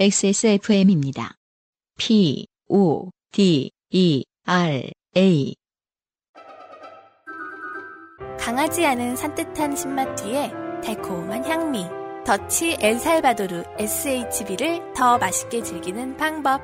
XSFM입니다. 0.00 1.34
P, 1.98 2.46
O, 2.70 3.10
D, 3.32 3.70
E, 3.90 4.24
R, 4.46 4.90
A. 5.14 5.54
강하지 8.38 8.86
않은 8.86 9.14
산뜻한 9.14 9.76
신맛 9.76 10.16
뒤에 10.16 10.50
달콤한 10.82 11.44
향미. 11.44 11.84
더치 12.24 12.78
엘살바도르 12.80 13.62
SHB를 13.78 14.94
더 14.96 15.18
맛있게 15.18 15.62
즐기는 15.62 16.16
방법. 16.16 16.62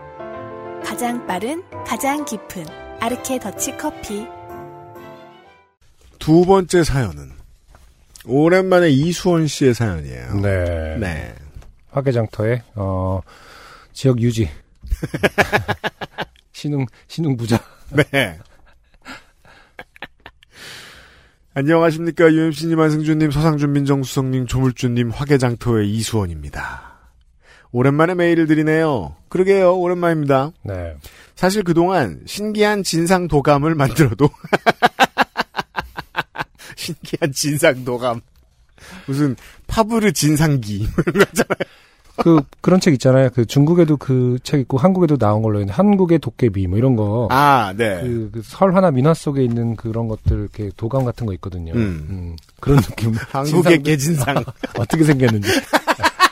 가장 0.82 1.26
빠른, 1.26 1.62
가장 1.84 2.24
깊은 2.24 2.64
아르케 3.00 3.38
더치 3.38 3.76
커피. 3.76 4.26
두 6.18 6.46
번째 6.46 6.84
사연은 6.84 7.32
오랜만에 8.24 8.88
이수원 8.88 9.46
씨의 9.46 9.74
사연이에요. 9.74 10.40
네. 10.40 10.96
네. 10.96 11.45
화개장터의 11.96 12.62
어, 12.74 13.20
지역 13.92 14.20
유지. 14.20 14.50
신흥 16.52 16.86
신흥 17.08 17.36
부자. 17.36 17.58
네. 17.90 18.38
안녕하십니까 21.54 22.30
UMC님 22.30 22.78
안승준님 22.78 23.30
서상준 23.30 23.72
민정수석님 23.72 24.46
조물주님 24.46 25.10
화개장터의 25.10 25.90
이수원입니다. 25.90 26.96
오랜만에 27.72 28.14
메일을 28.14 28.46
드리네요. 28.46 29.16
그러게요 29.30 29.78
오랜만입니다. 29.78 30.52
네. 30.64 30.96
사실 31.34 31.62
그동안 31.62 32.20
신기한 32.26 32.82
진상 32.82 33.26
도감을 33.26 33.74
만들어도 33.74 34.28
신기한 36.76 37.32
진상 37.32 37.84
도감 37.84 38.20
무슨 39.06 39.36
파브르 39.66 40.12
진상기 40.12 40.88
그 42.18 42.40
그런 42.60 42.80
책 42.80 42.94
있잖아요. 42.94 43.30
그 43.34 43.44
중국에도 43.46 43.96
그 43.96 44.38
책 44.42 44.60
있고 44.60 44.78
한국에도 44.78 45.16
나온 45.16 45.42
걸로 45.42 45.60
있는 45.60 45.72
한국의 45.74 46.18
도깨비 46.18 46.66
뭐 46.66 46.78
이런 46.78 46.96
거. 46.96 47.28
아, 47.30 47.74
네. 47.76 48.00
그, 48.00 48.30
그 48.32 48.42
설화나 48.42 48.90
민화 48.90 49.12
속에 49.14 49.42
있는 49.42 49.76
그런 49.76 50.08
것들 50.08 50.38
이렇게 50.38 50.70
도감 50.76 51.04
같은 51.04 51.26
거 51.26 51.32
있거든요. 51.34 51.72
음. 51.74 52.36
그런 52.60 52.80
느낌. 52.80 53.12
한국의 53.30 53.82
개진상. 53.82 54.36
어떻게 54.78 55.04
생겼는지 55.04 55.48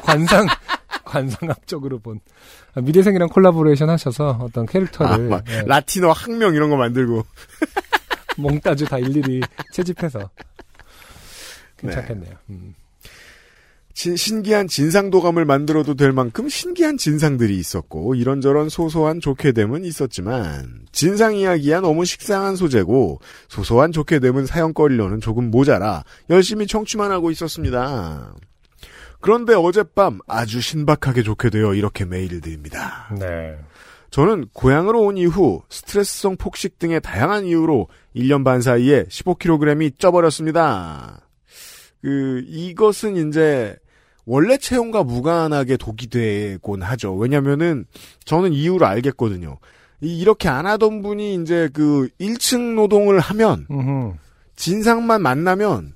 관상 0.02 0.46
관상학적으로 1.04 1.98
본 1.98 2.20
아, 2.74 2.80
미대생이랑 2.80 3.28
콜라보레이션 3.28 3.88
하셔서 3.90 4.38
어떤 4.40 4.64
아, 4.64 4.66
캐릭터를 4.70 5.28
막 5.28 5.44
예, 5.48 5.62
라틴어 5.66 6.10
학명 6.12 6.54
이런 6.54 6.70
거 6.70 6.76
만들고 6.76 7.24
몽따주 8.36 8.86
다 8.86 8.98
일일이 8.98 9.40
채집해서 9.72 10.30
괜찮겠네요. 11.76 12.34
음. 12.50 12.74
진- 13.94 14.16
신기한 14.16 14.66
진상도감을 14.66 15.44
만들어도 15.44 15.94
될 15.94 16.12
만큼 16.12 16.48
신기한 16.48 16.96
진상들이 16.98 17.56
있었고 17.56 18.16
이런저런 18.16 18.68
소소한 18.68 19.20
좋게됨은 19.20 19.84
있었지만 19.84 20.80
진상 20.90 21.36
이야기야 21.36 21.80
너무 21.80 22.04
식상한 22.04 22.56
소재고 22.56 23.20
소소한 23.48 23.92
좋게됨은 23.92 24.46
사연거리로는 24.46 25.20
조금 25.20 25.50
모자라 25.50 26.02
열심히 26.28 26.66
청취만 26.66 27.12
하고 27.12 27.30
있었습니다. 27.30 28.34
그런데 29.20 29.54
어젯밤 29.54 30.18
아주 30.26 30.60
신박하게 30.60 31.22
좋게 31.22 31.50
되어 31.50 31.74
이렇게 31.74 32.04
메일을 32.04 32.40
드립니다. 32.40 33.08
네. 33.18 33.56
저는 34.10 34.48
고향으로 34.52 35.02
온 35.02 35.16
이후 35.16 35.62
스트레스성 35.70 36.36
폭식 36.36 36.78
등의 36.78 37.00
다양한 37.00 37.46
이유로 37.46 37.88
1년 38.14 38.44
반 38.44 38.60
사이에 38.60 39.04
15kg이 39.04 39.98
쪄버렸습니다. 39.98 41.20
그, 42.02 42.42
이것은 42.46 43.16
이제, 43.28 43.76
원래 44.26 44.56
체형과 44.56 45.04
무관하게 45.04 45.76
독이 45.76 46.08
되곤 46.08 46.82
하죠. 46.82 47.14
왜냐면은, 47.14 47.84
저는 48.24 48.52
이유를 48.52 48.86
알겠거든요. 48.86 49.58
이- 50.00 50.18
이렇게 50.18 50.48
안 50.48 50.66
하던 50.66 51.02
분이 51.02 51.34
이제 51.42 51.68
그 51.72 52.08
1층 52.20 52.74
노동을 52.74 53.20
하면. 53.20 53.66
진상만 54.56 55.20
만나면, 55.22 55.94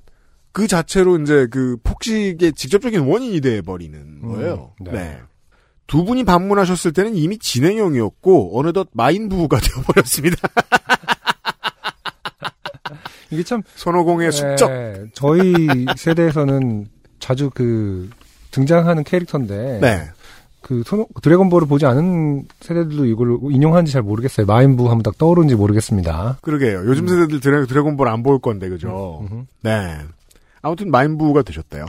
그 0.51 0.67
자체로 0.67 1.17
이제 1.19 1.47
그 1.49 1.77
폭식의 1.83 2.53
직접적인 2.53 3.01
원인이 3.01 3.39
돼 3.41 3.61
버리는 3.61 4.21
거예요. 4.21 4.73
음, 4.81 4.83
네. 4.85 4.91
네. 4.91 5.17
두 5.87 6.03
분이 6.05 6.23
방문하셨을 6.23 6.91
때는 6.93 7.15
이미 7.15 7.37
진행형이었고 7.39 8.59
어느덧 8.59 8.89
마인 8.93 9.27
부부가 9.29 9.57
되어 9.61 9.81
버렸습니다. 9.83 10.37
이게 13.31 13.43
참 13.43 13.61
손오공의 13.75 14.31
숙적. 14.31 14.69
예, 14.71 15.05
저희 15.13 15.53
세대에서는 15.97 16.87
자주 17.19 17.49
그 17.53 18.09
등장하는 18.51 19.03
캐릭터인데 19.03 19.79
네. 19.81 20.03
그 20.61 20.83
손- 20.85 21.05
드래곤볼을 21.21 21.67
보지 21.67 21.85
않은 21.85 22.43
세대들도 22.59 23.05
이걸 23.05 23.37
인용하는지 23.51 23.91
잘 23.93 24.01
모르겠어요. 24.01 24.45
마인부 24.45 24.89
하면 24.89 25.03
딱 25.03 25.17
떠오르는지 25.17 25.55
모르겠습니다. 25.55 26.39
그러게요. 26.41 26.79
요즘 26.85 27.07
세대들 27.07 27.39
드래, 27.39 27.65
드래곤볼 27.65 28.07
안 28.07 28.23
볼 28.23 28.39
건데 28.39 28.67
그죠? 28.69 29.19
음흠. 29.21 29.43
네. 29.61 29.97
아무튼 30.61 30.91
마인 30.91 31.17
부부가 31.17 31.41
되셨대요. 31.43 31.85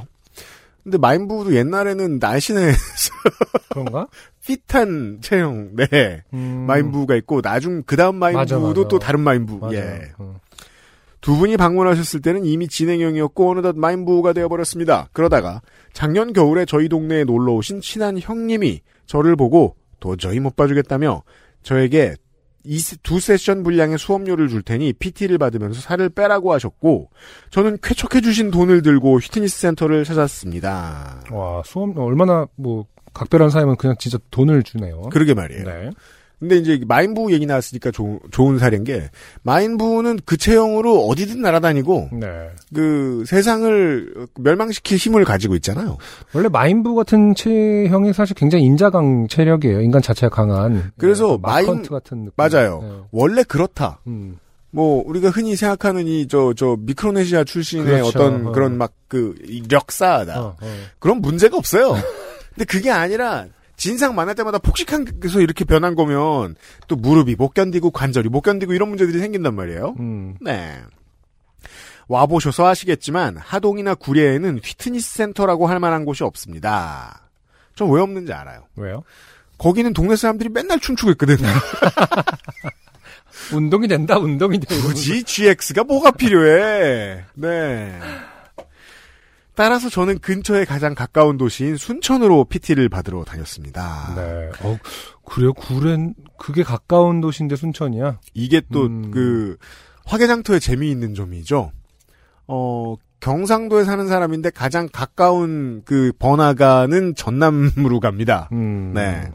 근데 0.84 0.97
마인 0.97 1.28
부부도 1.28 1.54
옛날에는 1.54 2.19
날씬해 2.20 2.70
그런가? 3.70 4.06
핏한 4.47 5.19
체형. 5.20 5.76
네. 5.76 6.22
음, 6.32 6.65
마인 6.66 6.91
부부가 6.91 7.15
있고 7.16 7.43
나중 7.43 7.82
그다음 7.84 8.16
마인 8.16 8.37
맞아, 8.37 8.56
부부도 8.59 8.82
맞아. 8.82 8.88
또 8.88 8.99
다른 8.99 9.20
마인 9.20 9.44
부부. 9.47 9.66
맞아. 9.66 9.76
예. 9.76 10.12
어. 10.19 10.37
두 11.20 11.36
분이 11.36 11.56
방문하셨을 11.56 12.22
때는 12.22 12.44
이미 12.44 12.66
진행형이었고 12.69 13.50
어느덧 13.50 13.76
마인부가 13.76 14.32
되어버렸습니다. 14.32 15.08
그러다가 15.12 15.60
작년 15.92 16.32
겨울에 16.32 16.64
저희 16.64 16.88
동네에 16.88 17.25
놀러 17.25 17.53
오신 17.54 17.81
친한 17.81 18.19
형님이 18.19 18.81
저를 19.06 19.36
보고 19.36 19.76
도저히 20.00 20.41
못 20.41 20.56
봐주겠다며 20.56 21.22
저에게 21.62 22.14
이두 22.64 23.20
세션 23.20 23.62
분량의 23.62 23.98
수업료를 23.98 24.48
줄 24.48 24.62
테니 24.62 24.92
PT를 24.94 25.38
받으면서 25.38 25.81
살을 25.81 26.10
빼라고 26.10 26.53
하셨고 26.53 27.10
저는 27.50 27.78
쾌척해 27.82 28.20
주신 28.20 28.50
돈을 28.50 28.82
들고 28.82 29.19
휘트니스 29.19 29.60
센터를 29.60 30.04
찾았습니다. 30.04 31.25
와 31.31 31.62
수업 31.64 31.97
얼마나 31.98 32.47
뭐 32.56 32.87
각별한 33.14 33.50
사이면 33.50 33.76
그냥 33.76 33.97
진짜 33.98 34.19
돈을 34.31 34.62
주네요. 34.62 35.02
그러게 35.10 35.34
말이에요. 35.34 35.64
네. 35.64 35.91
근데 36.40 36.56
이제 36.56 36.80
마인부 36.88 37.32
얘기 37.32 37.44
나왔으니까 37.44 37.90
좋은, 37.90 38.18
좋은 38.30 38.58
사례인 38.58 38.82
게 38.82 39.10
마인부는 39.42 40.20
그 40.24 40.38
체형으로 40.38 41.06
어디든 41.06 41.42
날아다니고 41.42 42.08
네. 42.14 42.26
그 42.74 43.24
세상을 43.26 44.28
멸망시킬 44.40 44.96
힘을 44.96 45.24
가지고 45.24 45.54
있잖아요. 45.56 45.98
원래 46.32 46.48
마인부 46.48 46.94
같은 46.94 47.34
체형이 47.34 48.14
사실 48.14 48.34
굉장히 48.36 48.64
인자강 48.64 49.28
체력이에요. 49.28 49.82
인간 49.82 50.00
자체가 50.00 50.34
강한. 50.34 50.90
그래서 50.96 51.32
네, 51.32 51.38
마인- 51.42 51.82
같은 51.82 52.24
느낌. 52.24 52.32
맞아요. 52.36 52.80
네. 52.82 52.90
원래 53.12 53.42
그렇다. 53.42 54.00
음. 54.06 54.38
뭐 54.70 55.02
우리가 55.06 55.28
흔히 55.30 55.56
생각하는 55.56 56.06
이 56.06 56.26
저저 56.28 56.76
미크로네시아 56.80 57.44
출신의 57.44 57.84
그렇죠. 57.86 58.06
어떤 58.08 58.46
어. 58.46 58.52
그런 58.52 58.78
막그 58.78 59.34
력사다. 59.68 60.40
어, 60.40 60.56
어. 60.60 60.66
그런 60.98 61.20
문제가 61.20 61.56
없어요. 61.58 61.94
근데 62.54 62.64
그게 62.64 62.90
아니라 62.90 63.46
진상 63.80 64.14
만날 64.14 64.34
때마다 64.34 64.58
폭식한서 64.58 65.41
이렇게 65.41 65.64
변한 65.64 65.94
거면 65.94 66.54
또 66.86 66.96
무릎이 66.96 67.34
못 67.36 67.54
견디고 67.54 67.92
관절이 67.92 68.28
못 68.28 68.42
견디고 68.42 68.74
이런 68.74 68.91
문제들이 68.91 69.18
생긴단 69.18 69.54
말이에요. 69.54 69.94
음. 69.98 70.36
네. 70.42 70.78
와보셔서 72.06 72.66
아시겠지만 72.66 73.38
하동이나 73.38 73.94
구례에는 73.94 74.60
휘트니스 74.62 75.14
센터라고 75.14 75.66
할 75.66 75.80
만한 75.80 76.04
곳이 76.04 76.22
없습니다. 76.24 77.22
전 77.74 77.88
왜 77.88 78.02
없는지 78.02 78.34
알아요. 78.34 78.64
왜요? 78.76 79.02
거기는 79.56 79.94
동네 79.94 80.14
사람들이 80.14 80.50
맨날 80.50 80.78
춤추고 80.78 81.12
있거든. 81.12 81.38
운동이 83.54 83.88
된다. 83.88 84.19
운동이 84.19 84.60
돼. 84.60 84.76
굳이 84.76 85.22
GX가 85.22 85.84
뭐가 85.84 86.10
필요해. 86.10 87.25
네. 87.34 87.99
따라서 89.60 89.90
저는 89.90 90.20
근처에 90.20 90.64
가장 90.64 90.94
가까운 90.94 91.36
도시인 91.36 91.76
순천으로 91.76 92.44
PT를 92.44 92.88
받으러 92.88 93.24
다녔습니다. 93.24 94.14
네. 94.16 94.48
어, 94.62 94.78
그래요? 95.22 95.52
구렌 95.52 96.14
그게 96.38 96.62
가까운 96.62 97.20
도시인데 97.20 97.56
순천이야. 97.56 98.20
이게 98.32 98.62
또 98.72 98.86
음. 98.86 99.10
그 99.10 99.58
화개장터의 100.06 100.60
재미있는 100.60 101.14
점이죠. 101.14 101.72
어 102.46 102.94
경상도에 103.20 103.84
사는 103.84 104.08
사람인데 104.08 104.48
가장 104.48 104.88
가까운 104.90 105.82
그 105.84 106.14
번화가는 106.18 107.14
전남으로 107.14 108.00
갑니다. 108.00 108.48
음. 108.52 108.92
네. 108.94 109.30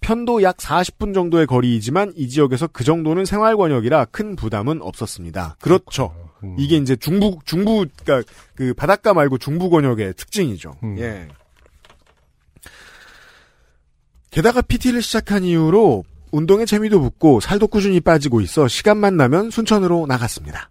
편도 0.00 0.42
약 0.42 0.56
40분 0.56 1.12
정도의 1.12 1.46
거리이지만 1.46 2.14
이 2.16 2.30
지역에서 2.30 2.68
그 2.68 2.82
정도는 2.82 3.26
생활 3.26 3.58
권역이라 3.58 4.06
큰 4.06 4.36
부담은 4.36 4.80
없었습니다. 4.80 5.56
그렇죠. 5.60 6.14
음. 6.44 6.56
이게 6.58 6.76
이제 6.76 6.94
중부 6.96 7.38
중부 7.44 7.86
그러니까 8.04 8.30
그 8.54 8.74
바닷가 8.74 9.14
말고 9.14 9.38
중부 9.38 9.70
권역의 9.70 10.14
특징이죠. 10.14 10.76
음. 10.82 10.98
예. 10.98 11.28
게다가 14.30 14.62
PT를 14.62 15.00
시작한 15.00 15.44
이후로 15.44 16.04
운동에 16.32 16.64
재미도 16.64 17.00
붙고 17.00 17.40
살도 17.40 17.68
꾸준히 17.68 18.00
빠지고 18.00 18.40
있어 18.40 18.66
시간만 18.66 19.16
나면 19.16 19.50
순천으로 19.50 20.06
나갔습니다. 20.06 20.70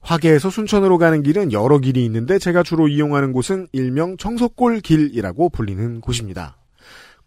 화계에서 0.00 0.50
순천으로 0.50 0.98
가는 0.98 1.22
길은 1.22 1.52
여러 1.52 1.78
길이 1.78 2.04
있는데 2.04 2.38
제가 2.38 2.62
주로 2.62 2.88
이용하는 2.88 3.32
곳은 3.32 3.68
일명 3.72 4.16
청소골 4.16 4.80
길이라고 4.80 5.48
불리는 5.50 6.00
곳입니다. 6.00 6.56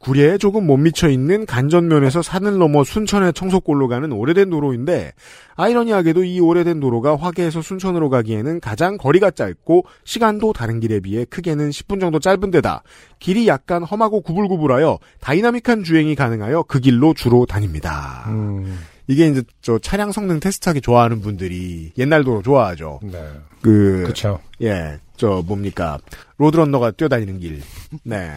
구례에 0.06 0.38
조금 0.38 0.68
못 0.68 0.78
미쳐 0.78 1.10
있는 1.10 1.48
간전면에서 1.48 2.22
산을 2.22 2.60
넘어 2.60 2.84
순천의 2.84 3.34
청소골로 3.34 3.88
가는 3.88 4.12
오래된 4.12 4.52
도로인데 4.52 5.14
아이러니하게도 5.56 6.24
이 6.24 6.40
오래된 6.40 6.80
도로가 6.80 7.16
화개에서 7.16 7.64
순천으로 7.64 8.12
가기에는 8.12 8.60
가장 8.60 8.98
거리가 8.98 9.32
짧고 9.32 9.86
시간도 10.04 10.54
다른 10.54 10.80
길에 10.80 11.00
비해 11.00 11.26
크게는 11.26 11.72
10분 11.72 12.00
정도 12.00 12.20
짧은 12.20 12.52
데다 12.52 12.84
길이 13.20 13.48
약간 13.48 13.84
험하고 13.84 14.22
구불구불하여 14.22 15.00
다이나믹한 15.22 15.84
주행이 15.84 16.14
가능하여 16.14 16.64
그 16.68 16.80
길로 16.80 17.16
주로 17.16 17.48
다닙니다. 17.48 18.26
음, 18.28 18.78
이게 19.08 19.28
이제 19.28 19.42
저 19.62 19.80
차량 19.80 20.12
성능 20.12 20.40
테스트하기 20.40 20.82
좋아하는 20.82 21.22
분들이 21.22 21.94
옛날 21.98 22.24
도로 22.24 22.44
좋아하죠. 22.44 23.00
네. 23.02 23.28
그 23.60 24.04
그쵸. 24.06 24.40
예, 24.62 25.00
저 25.18 25.42
뭡니까 25.48 25.98
로드런너가 26.38 26.92
뛰어다니는 26.92 27.40
길. 27.40 27.62
네. 28.04 28.32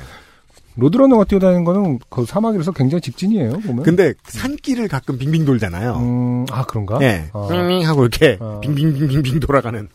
로드러너가 0.78 1.24
뛰어다니는 1.24 1.64
거는 1.64 1.98
그 2.08 2.24
사막이라서 2.24 2.72
굉장히 2.72 3.00
직진이에요, 3.00 3.50
보면. 3.60 3.82
근데 3.82 4.14
산길을 4.24 4.88
가끔 4.88 5.18
빙빙 5.18 5.44
돌잖아요. 5.44 5.96
음, 5.96 6.46
아, 6.50 6.64
그런가? 6.64 6.98
예, 7.02 7.28
어. 7.32 7.48
빙빙 7.48 7.86
하고 7.86 8.02
이렇게 8.02 8.38
어. 8.40 8.60
빙빙빙빙빙 8.62 9.40
돌아가는. 9.40 9.88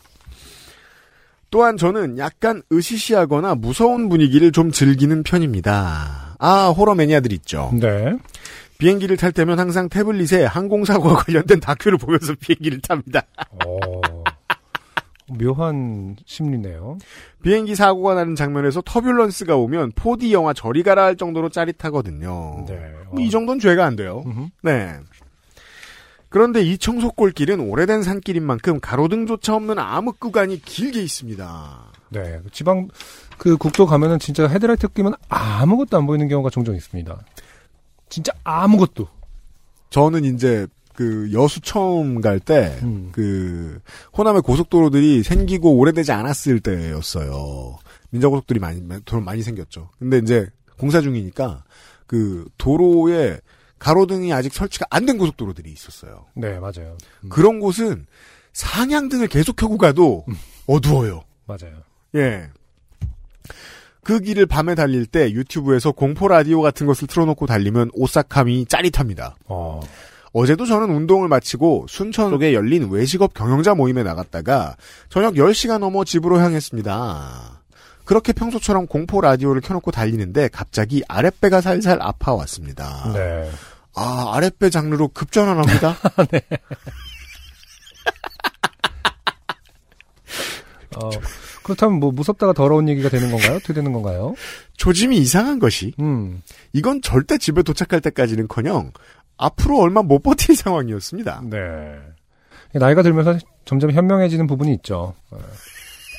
또한 1.50 1.76
저는 1.76 2.18
약간 2.18 2.62
으시시하거나 2.72 3.54
무서운 3.54 4.08
분위기를 4.08 4.52
좀 4.52 4.72
즐기는 4.72 5.22
편입니다. 5.22 6.36
아, 6.38 6.68
호러 6.68 6.94
매니아들 6.94 7.32
있죠. 7.32 7.70
네. 7.80 8.16
비행기를 8.78 9.16
탈 9.16 9.32
때면 9.32 9.58
항상 9.58 9.88
태블릿에 9.88 10.44
항공사고와 10.44 11.14
관련된 11.14 11.60
다큐를 11.60 11.96
보면서 11.96 12.34
비행기를 12.40 12.80
탑니다. 12.80 13.22
어, 13.64 13.78
묘한 15.28 16.16
심리네요. 16.26 16.98
비행기 17.42 17.74
사고가 17.74 18.14
나는 18.14 18.34
장면에서 18.34 18.82
터뷸런스가 18.82 19.58
오면 19.58 19.92
4D 19.92 20.32
영화 20.32 20.52
저리 20.52 20.82
가라 20.82 21.04
할 21.04 21.16
정도로 21.16 21.48
짜릿하거든요. 21.48 22.64
네. 22.68 22.92
뭐이 23.12 23.30
정도는 23.30 23.60
죄가 23.60 23.84
안 23.84 23.96
돼요. 23.96 24.22
음흠. 24.26 24.48
네. 24.62 24.94
그런데 26.28 26.62
이 26.62 26.76
청소골길은 26.76 27.60
오래된 27.60 28.02
산길인 28.02 28.42
만큼 28.42 28.80
가로등조차 28.80 29.54
없는 29.54 29.78
암흑 29.78 30.18
구간이 30.18 30.60
길게 30.62 31.00
있습니다. 31.00 31.92
네. 32.10 32.40
지방, 32.52 32.88
그 33.38 33.56
국도 33.56 33.86
가면은 33.86 34.18
진짜 34.18 34.46
헤드라이트 34.46 34.88
끼면 34.88 35.14
아무것도 35.28 35.96
안 35.96 36.06
보이는 36.06 36.26
경우가 36.28 36.50
종종 36.50 36.74
있습니다. 36.74 37.18
진짜 38.08 38.32
아무것도. 38.42 39.08
저는 39.90 40.24
이제 40.24 40.66
그 40.94 41.30
여수 41.32 41.60
처음 41.60 42.20
갈때 42.20 42.78
음. 42.82 43.08
그 43.12 43.80
호남의 44.16 44.42
고속도로들이 44.42 45.22
생기고 45.22 45.76
오래되지 45.76 46.12
않았을 46.12 46.60
때였어요. 46.60 47.78
민자고속들이 48.10 48.60
많이 48.60 48.80
도로 49.04 49.20
많이 49.22 49.42
생겼죠. 49.42 49.90
근데 49.98 50.18
이제 50.18 50.48
공사 50.78 51.00
중이니까 51.00 51.64
그 52.06 52.46
도로에 52.58 53.40
가로등이 53.78 54.32
아직 54.32 54.54
설치가 54.54 54.86
안 54.90 55.04
된 55.04 55.18
고속도로들이 55.18 55.70
있었어요. 55.70 56.26
네, 56.34 56.58
맞아요. 56.58 56.96
음, 57.24 57.28
그런 57.28 57.58
곳은 57.60 58.06
상향등을 58.52 59.26
계속 59.28 59.56
켜고 59.56 59.76
가도 59.76 60.24
어두워요. 60.66 61.24
맞아요. 61.46 61.82
예. 62.14 62.48
그 64.02 64.20
길을 64.20 64.46
밤에 64.46 64.74
달릴 64.74 65.06
때 65.06 65.30
유튜브에서 65.32 65.90
공포 65.92 66.28
라디오 66.28 66.60
같은 66.60 66.86
것을 66.86 67.08
틀어놓고 67.08 67.46
달리면 67.46 67.90
오싹함이 67.94 68.66
짜릿합니다. 68.66 69.34
어, 69.46 69.80
어제도 70.34 70.66
저는 70.66 70.90
운동을 70.90 71.28
마치고 71.28 71.86
순천 71.88 72.30
쪽에 72.30 72.52
열린 72.54 72.90
외식업 72.90 73.34
경영자 73.34 73.76
모임에 73.76 74.02
나갔다가 74.02 74.76
저녁 75.08 75.34
10시가 75.34 75.78
넘어 75.78 76.04
집으로 76.04 76.40
향했습니다. 76.40 77.60
그렇게 78.04 78.32
평소처럼 78.32 78.88
공포 78.88 79.20
라디오를 79.20 79.60
켜놓고 79.60 79.92
달리는데 79.92 80.48
갑자기 80.48 81.04
아랫배가 81.08 81.60
살살 81.60 81.98
아파왔습니다. 82.02 83.12
네. 83.14 83.48
아, 83.94 84.32
아랫배 84.34 84.70
장르로 84.70 85.08
급전환합니다. 85.08 85.96
어, 90.96 91.10
그렇다면 91.62 92.00
뭐 92.00 92.10
무섭다가 92.10 92.52
더러운 92.52 92.88
얘기가 92.88 93.08
되는 93.08 93.30
건가요? 93.30 93.56
어떻게 93.56 93.72
되는 93.72 93.92
건가요? 93.92 94.34
조짐이 94.76 95.16
이상한 95.16 95.60
것이 95.60 95.94
음, 96.00 96.42
이건 96.72 97.02
절대 97.02 97.38
집에 97.38 97.62
도착할 97.62 98.00
때까지는커녕 98.00 98.92
앞으로 99.36 99.80
얼마 99.80 100.02
못 100.02 100.22
버틸 100.22 100.54
상황이었습니다. 100.56 101.42
네. 101.44 101.58
나이가 102.72 103.02
들면서 103.02 103.38
점점 103.64 103.92
현명해지는 103.92 104.46
부분이 104.46 104.72
있죠. 104.74 105.14
어, 105.30 105.38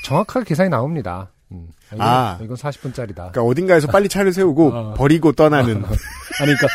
정확하게 0.06 0.46
계산이 0.46 0.70
나옵니다. 0.70 1.30
음, 1.52 1.68
이건, 1.94 2.02
아. 2.02 2.40
이건 2.42 2.56
40분짜리다. 2.56 3.16
그러니까 3.16 3.42
어딘가에서 3.44 3.88
빨리 3.88 4.10
차를 4.10 4.34
세우고 4.34 4.72
어. 4.74 4.94
버리고 4.98 5.32
떠나는 5.34 5.84
아니, 6.40 6.56
그러니까 6.56 6.68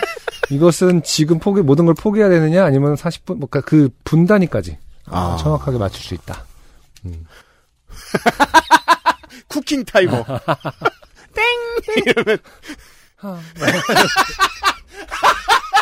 이것은 0.51 1.03
지금 1.03 1.39
포기 1.39 1.63
모든 1.63 1.87
걸 1.87 1.95
포기해야 1.95 2.29
되느냐 2.29 2.65
아니면 2.65 2.95
40분 2.95 3.39
뭔가 3.39 3.61
그 3.61 3.89
분단위까지 4.05 4.79
아. 5.07 5.37
정확하게 5.41 5.79
맞출 5.79 6.03
수 6.03 6.15
있다. 6.15 6.45
음. 7.07 7.25
쿠킹 9.49 9.85
타이머. 9.85 10.25
땡! 11.35 12.05
이러면 12.07 12.39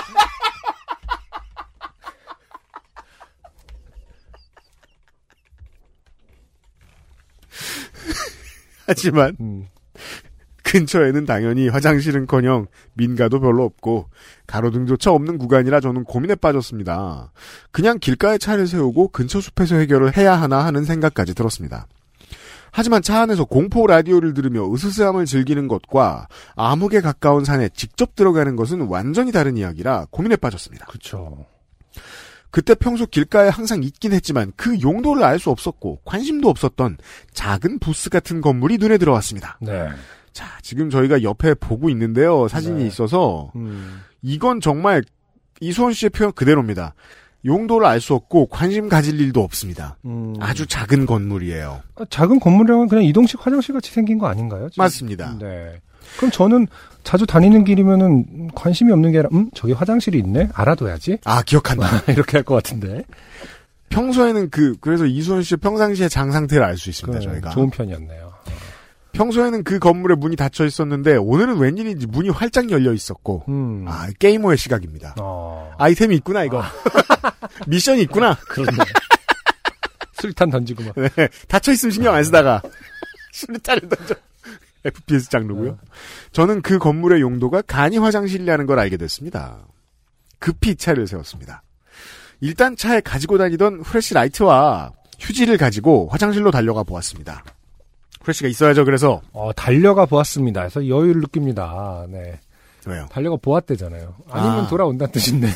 하지만 8.87 9.37
음. 9.41 9.67
근처에는 10.65 11.25
당연히 11.25 11.69
화장실은커녕 11.69 12.67
민가도 12.95 13.41
별로 13.41 13.65
없고 13.65 14.11
가로등조차 14.47 15.13
없는 15.13 15.39
구간이라 15.39 15.81
저는 15.81 16.05
고민에 16.05 16.35
빠졌습니다. 16.35 17.33
그냥 17.71 17.99
길가에 17.99 18.37
차를 18.37 18.67
세우고 18.67 19.09
근처 19.09 19.41
숲에서 19.41 19.77
해결을 19.77 20.17
해야 20.17 20.35
하나 20.35 20.65
하는 20.65 20.85
생각까지 20.85 21.35
들었습니다. 21.35 21.87
하지만 22.79 23.03
차 23.03 23.23
안에서 23.23 23.45
공포 23.45 23.89
라디오를 23.89 24.35
들으며 24.35 24.73
으스스함을 24.73 25.25
즐기는 25.27 25.67
것과 25.67 26.29
암흑에 26.55 27.01
가까운 27.01 27.45
산에 27.45 27.71
직접 27.71 28.15
들어가는 28.15 28.55
것은 28.55 28.83
완전히 28.83 29.33
다른 29.33 29.57
이야기라 29.57 30.07
고민에 30.13 30.37
빠졌습니다. 30.37 30.87
그렇죠. 30.87 31.45
그때 32.53 32.77
평소 32.77 33.05
길가에 33.05 33.49
항상 33.49 33.83
있긴 33.83 34.13
했지만 34.13 34.53
그 34.55 34.81
용도를 34.81 35.25
알 35.25 35.41
수 35.41 35.51
없었고 35.51 36.03
관심도 36.05 36.49
없었던 36.49 36.99
작은 37.33 37.81
부스 37.81 38.11
같은 38.11 38.41
건물이 38.41 38.79
눈에 38.79 38.97
들어왔습니다. 38.97 39.59
네. 39.61 39.89
자, 40.33 40.47
지금 40.63 40.89
저희가 40.89 41.25
옆에 41.25 41.55
보고 41.55 41.91
있는데요. 41.91 42.47
사진이 42.47 42.83
네. 42.83 42.87
있어서 42.87 43.51
음. 43.57 44.03
이건 44.23 44.61
정말 44.61 45.03
이수원 45.61 45.95
씨의 45.95 46.11
표현 46.11 46.31
그대로입니다. 46.31 46.95
용도를 47.49 47.87
알 47.87 48.01
수 48.01 48.15
없고 48.15 48.47
관심 48.47 48.89
가질 48.89 49.19
일도 49.21 49.43
없습니다. 49.43 49.97
음. 50.05 50.35
아주 50.39 50.67
작은 50.67 51.07
건물이에요. 51.07 51.81
아, 51.97 52.05
작은 52.11 52.39
건물이라면 52.39 52.87
그냥 52.89 53.03
이동식 53.05 53.45
화장실 53.45 53.73
같이 53.75 53.91
생긴 53.91 54.19
거 54.19 54.29
아닌가요? 54.29 54.69
지금? 54.71 54.85
맞습니다. 54.85 55.37
네. 55.41 55.81
그럼 56.19 56.31
저는 56.31 56.67
자주 57.05 57.27
다니는 57.27 57.65
길이면은 57.65 58.49
관심이 58.55 58.93
없는 58.93 59.11
게 59.13 59.19
아니라 59.19 59.31
음 59.33 59.51
저기 59.55 59.73
화장실이 59.73 60.19
있네 60.19 60.49
알아둬야지 60.55 61.19
아, 61.25 61.43
기억한다. 61.43 61.87
이렇게 62.13 62.37
할 62.39 62.45
것 62.45 62.55
같은데 62.55 63.03
평소에는 63.91 64.51
그 64.51 64.77
그래서 64.81 65.07
이수원 65.07 65.43
씨의 65.43 65.59
평상시의 65.59 66.09
장 66.11 66.31
상태를 66.31 66.63
알 66.65 66.77
수 66.77 66.91
있습니다. 66.91 67.19
그 67.19 67.25
저희가 67.25 67.51
좋은 67.51 67.71
편이었네요. 67.71 68.28
평소에는 69.19 69.65
그 69.65 69.81
건물에 69.81 70.15
문이 70.15 70.37
닫혀 70.37 70.65
있었는데 70.65 71.17
오늘은 71.17 71.59
웬일인지 71.59 72.07
문이 72.07 72.29
활짝 72.29 72.71
열려 72.71 72.93
있었고 72.93 73.45
음. 73.49 73.85
아 73.89 74.09
게이머의 74.17 74.57
시각입니다. 74.57 75.17
어. 75.19 75.75
아이템이 75.77 76.15
있구나 76.17 76.45
이거 76.45 76.63
미션이 77.67 78.03
있구나. 78.03 78.37
그렇네. 78.49 78.79
술탄 80.13 80.51
던지고 80.51 80.85
막. 80.85 80.95
네, 81.17 81.29
닫혀 81.49 81.73
있으면 81.73 81.91
신경 81.91 82.15
안 82.15 82.23
쓰다가 82.23 82.63
수류탄을 83.33 83.89
던져. 83.89 84.15
FPS 84.85 85.29
장르고요. 85.31 85.79
저는 86.31 86.63
그 86.63 86.79
건물의 86.79 87.21
용도가 87.21 87.63
간이 87.63 87.99
화장실이라는 87.99 88.67
걸 88.67 88.79
알게 88.79 88.97
됐습니다. 88.97 89.59
급히 90.39 90.77
차를 90.77 91.09
세웠습니다. 91.09 91.65
일단 92.41 92.77
차에 92.77 93.01
가지고 93.01 93.37
다니던 93.39 93.81
flash 93.81 94.15
light와 94.15 94.93
휴지를 95.19 95.57
가지고 95.57 96.07
화장실로 96.13 96.53
달려가 96.53 96.85
보았습니다. 96.85 97.43
후레쉬가 98.29 98.49
있어야죠. 98.49 98.85
그래서 98.85 99.21
어, 99.33 99.53
달려가 99.55 100.07
보았습니다. 100.07 100.61
그래서 100.61 100.87
여유를 100.87 101.23
느낍니다. 101.23 102.07
네. 102.09 102.39
왜요? 102.87 103.07
달려가 103.11 103.37
보았대잖아요. 103.41 104.15
아니면 104.31 104.65
아. 104.65 104.69
돌아온다는 104.69 105.13
뜻인데. 105.13 105.49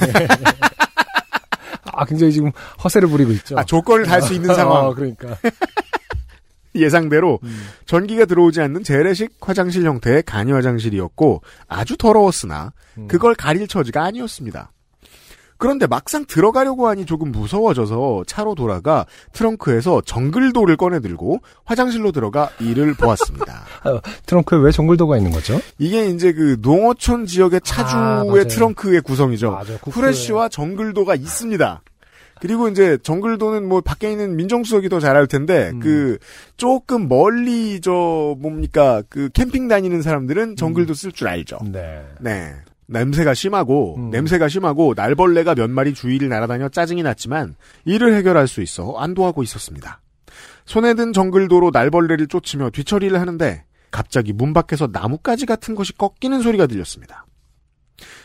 아, 1.94 2.04
굉장히 2.06 2.32
지금 2.32 2.50
허세를 2.82 3.08
부리고 3.08 3.32
있죠. 3.32 3.58
아 3.58 3.64
조건을 3.64 4.06
달 4.06 4.22
수 4.22 4.34
있는 4.34 4.54
상황. 4.54 4.86
어, 4.86 4.94
그러니까. 4.94 5.36
예상대로 6.74 7.38
음. 7.42 7.66
전기가 7.84 8.24
들어오지 8.24 8.62
않는 8.62 8.82
재래식 8.82 9.32
화장실 9.40 9.84
형태의 9.84 10.22
간이 10.22 10.52
화장실이었고 10.52 11.42
아주 11.68 11.98
더러웠으나 11.98 12.72
음. 12.96 13.08
그걸 13.08 13.34
가릴 13.34 13.68
처지가 13.68 14.02
아니었습니다. 14.02 14.71
그런데 15.62 15.86
막상 15.86 16.24
들어가려고 16.24 16.88
하니 16.88 17.06
조금 17.06 17.30
무서워져서 17.30 18.24
차로 18.26 18.56
돌아가 18.56 19.06
트렁크에서 19.32 20.00
정글도를 20.04 20.76
꺼내들고 20.76 21.38
화장실로 21.64 22.10
들어가 22.10 22.50
이를 22.58 22.94
보았습니다. 22.98 23.62
트렁크에 24.26 24.58
왜 24.58 24.72
정글도가 24.72 25.18
있는 25.18 25.30
거죠? 25.30 25.60
이게 25.78 26.08
이제 26.08 26.32
그 26.32 26.56
농어촌 26.60 27.26
지역의 27.26 27.60
차주의 27.62 28.42
아. 28.42 28.44
트렁크의 28.48 29.02
구성이죠. 29.02 29.52
맞아요. 29.52 29.78
후레쉬와 29.84 30.48
정글도가 30.48 31.14
있습니다. 31.14 31.82
그리고 32.40 32.66
이제 32.66 32.98
정글도는 33.00 33.68
뭐 33.68 33.80
밖에 33.82 34.10
있는 34.10 34.34
민정수석이 34.34 34.88
더 34.88 34.98
잘 34.98 35.16
알 35.16 35.28
텐데 35.28 35.70
음. 35.74 35.78
그 35.78 36.18
조금 36.56 37.06
멀리 37.06 37.80
저 37.80 38.34
뭡니까 38.40 39.00
그 39.08 39.28
캠핑 39.32 39.68
다니는 39.68 40.02
사람들은 40.02 40.56
정글도 40.56 40.94
쓸 40.94 41.12
줄 41.12 41.28
알죠. 41.28 41.60
네. 41.70 42.02
네. 42.18 42.52
냄새가 42.86 43.34
심하고 43.34 43.96
음. 43.96 44.10
냄새가 44.10 44.48
심하고 44.48 44.94
날벌레가 44.96 45.54
몇 45.54 45.70
마리 45.70 45.94
주위를 45.94 46.28
날아다녀 46.28 46.68
짜증이 46.68 47.02
났지만 47.02 47.54
이를 47.84 48.14
해결할 48.14 48.48
수 48.48 48.62
있어 48.62 48.96
안도하고 48.96 49.42
있었습니다. 49.42 50.00
손에 50.66 50.94
든 50.94 51.12
정글도로 51.12 51.70
날벌레를 51.72 52.28
쫓으며 52.28 52.70
뒤처리를 52.70 53.18
하는데 53.20 53.64
갑자기 53.90 54.32
문 54.32 54.52
밖에서 54.52 54.88
나뭇가지 54.90 55.46
같은 55.46 55.74
것이 55.74 55.92
꺾이는 55.92 56.40
소리가 56.40 56.66
들렸습니다. 56.66 57.26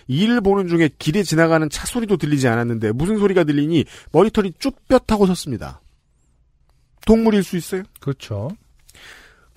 이 0.08 0.24
일을 0.24 0.42
보는 0.42 0.68
중에 0.68 0.90
길에 0.98 1.24
지나가는 1.24 1.70
차 1.70 1.86
소리도 1.86 2.18
들리지 2.18 2.48
않았는데 2.48 2.94
무슨 2.94 3.18
소리가 3.18 3.44
들리니 3.44 3.86
머리털이 4.12 4.54
쭈뼛하고 4.60 5.26
섰습니다. 5.28 5.82
동물일 7.06 7.44
수 7.44 7.58
있어요? 7.58 7.84
그렇죠. 8.00 8.50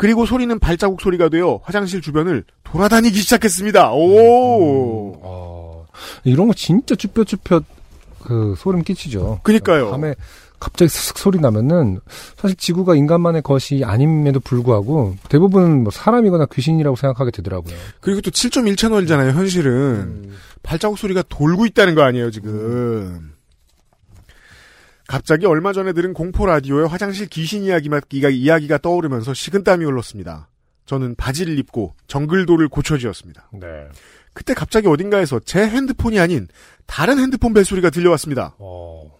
그리고 0.01 0.25
소리는 0.25 0.59
발자국 0.59 1.03
소리가 1.03 1.29
되어 1.29 1.61
화장실 1.63 2.01
주변을 2.01 2.45
돌아다니기 2.65 3.19
시작했습니다. 3.19 3.93
오. 3.93 5.13
어, 5.21 5.87
이런 6.25 6.49
거 6.49 6.55
진짜 6.55 6.95
쭈뼛쭈뼛 6.95 7.63
그 8.23 8.55
소름 8.57 8.83
끼치죠. 8.83 9.41
그니까요. 9.43 9.91
밤에 9.91 10.15
갑자기 10.59 10.89
슥 10.89 11.19
소리 11.19 11.39
나면은 11.39 12.01
사실 12.39 12.57
지구가 12.57 12.95
인간만의 12.95 13.43
것이 13.43 13.83
아님에도 13.85 14.41
불구하고 14.41 15.17
대부분 15.29 15.83
뭐 15.83 15.91
사람이거나 15.93 16.47
귀신이라고 16.47 16.97
생각하게 16.97 17.31
되더라고요. 17.33 17.77
그리고 18.01 18.23
또 18.23 18.31
7.1 18.31 18.79
채널이잖아요, 18.79 19.33
현실은. 19.33 19.73
음. 19.73 20.37
발자국 20.63 20.97
소리가 20.97 21.25
돌고 21.29 21.67
있다는 21.67 21.95
거 21.95 22.01
아니에요, 22.05 22.31
지금. 22.31 23.33
갑자기 25.11 25.45
얼마 25.45 25.73
전에 25.73 25.93
들은 25.93 26.15
공포 26.15 26.47
라디오에 26.47 26.87
화장실 26.87 27.27
귀신 27.27 27.65
이야기가, 27.65 28.01
이야기가 28.31 28.79
떠오르면서 28.79 29.35
식은땀이 29.35 29.85
흘렀습니다. 29.85 30.49
저는 30.87 31.17
바지를 31.17 31.59
입고 31.59 31.97
정글도를 32.07 32.69
고쳐지었습니다. 32.69 33.51
네. 33.55 33.89
그때 34.33 34.55
갑자기 34.55 34.87
어딘가에서 34.87 35.41
제 35.41 35.67
핸드폰이 35.67 36.21
아닌 36.21 36.47
다른 36.87 37.19
핸드폰 37.19 37.53
벨소리가 37.53 37.91
들려왔습니다. 37.91 38.55
어. 38.61 39.11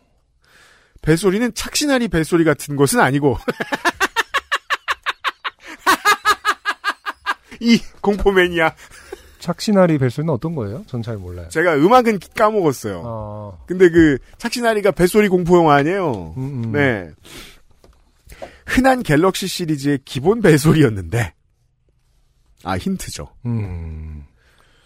벨소리는 1.03 1.53
착시나리 1.55 2.07
벨소리 2.07 2.45
같은 2.45 2.77
것은 2.77 3.01
아니고 3.01 3.37
이 7.59 7.81
공포 8.01 8.31
매니아 8.31 8.77
착시나리 9.41 9.99
벨소리는 9.99 10.33
어떤 10.33 10.55
거예요? 10.55 10.85
전 10.87 11.03
잘 11.03 11.17
몰라요. 11.17 11.49
제가 11.49 11.75
음악은 11.77 12.19
까먹었어요. 12.37 13.03
어. 13.05 13.65
근데 13.67 13.89
그 13.91 14.19
착시나리가 14.39 14.91
벨소리 14.93 15.29
공포 15.29 15.57
영화 15.57 15.75
아니에요. 15.77 16.35
음, 16.37 16.65
음. 16.67 16.73
네. 16.73 17.11
흔한 18.67 19.03
갤럭시 19.03 19.47
시리즈의 19.49 20.01
기본 20.05 20.41
벨소리였는데 20.43 21.33
아 22.65 22.77
힌트죠. 22.79 23.29
음. 23.47 24.25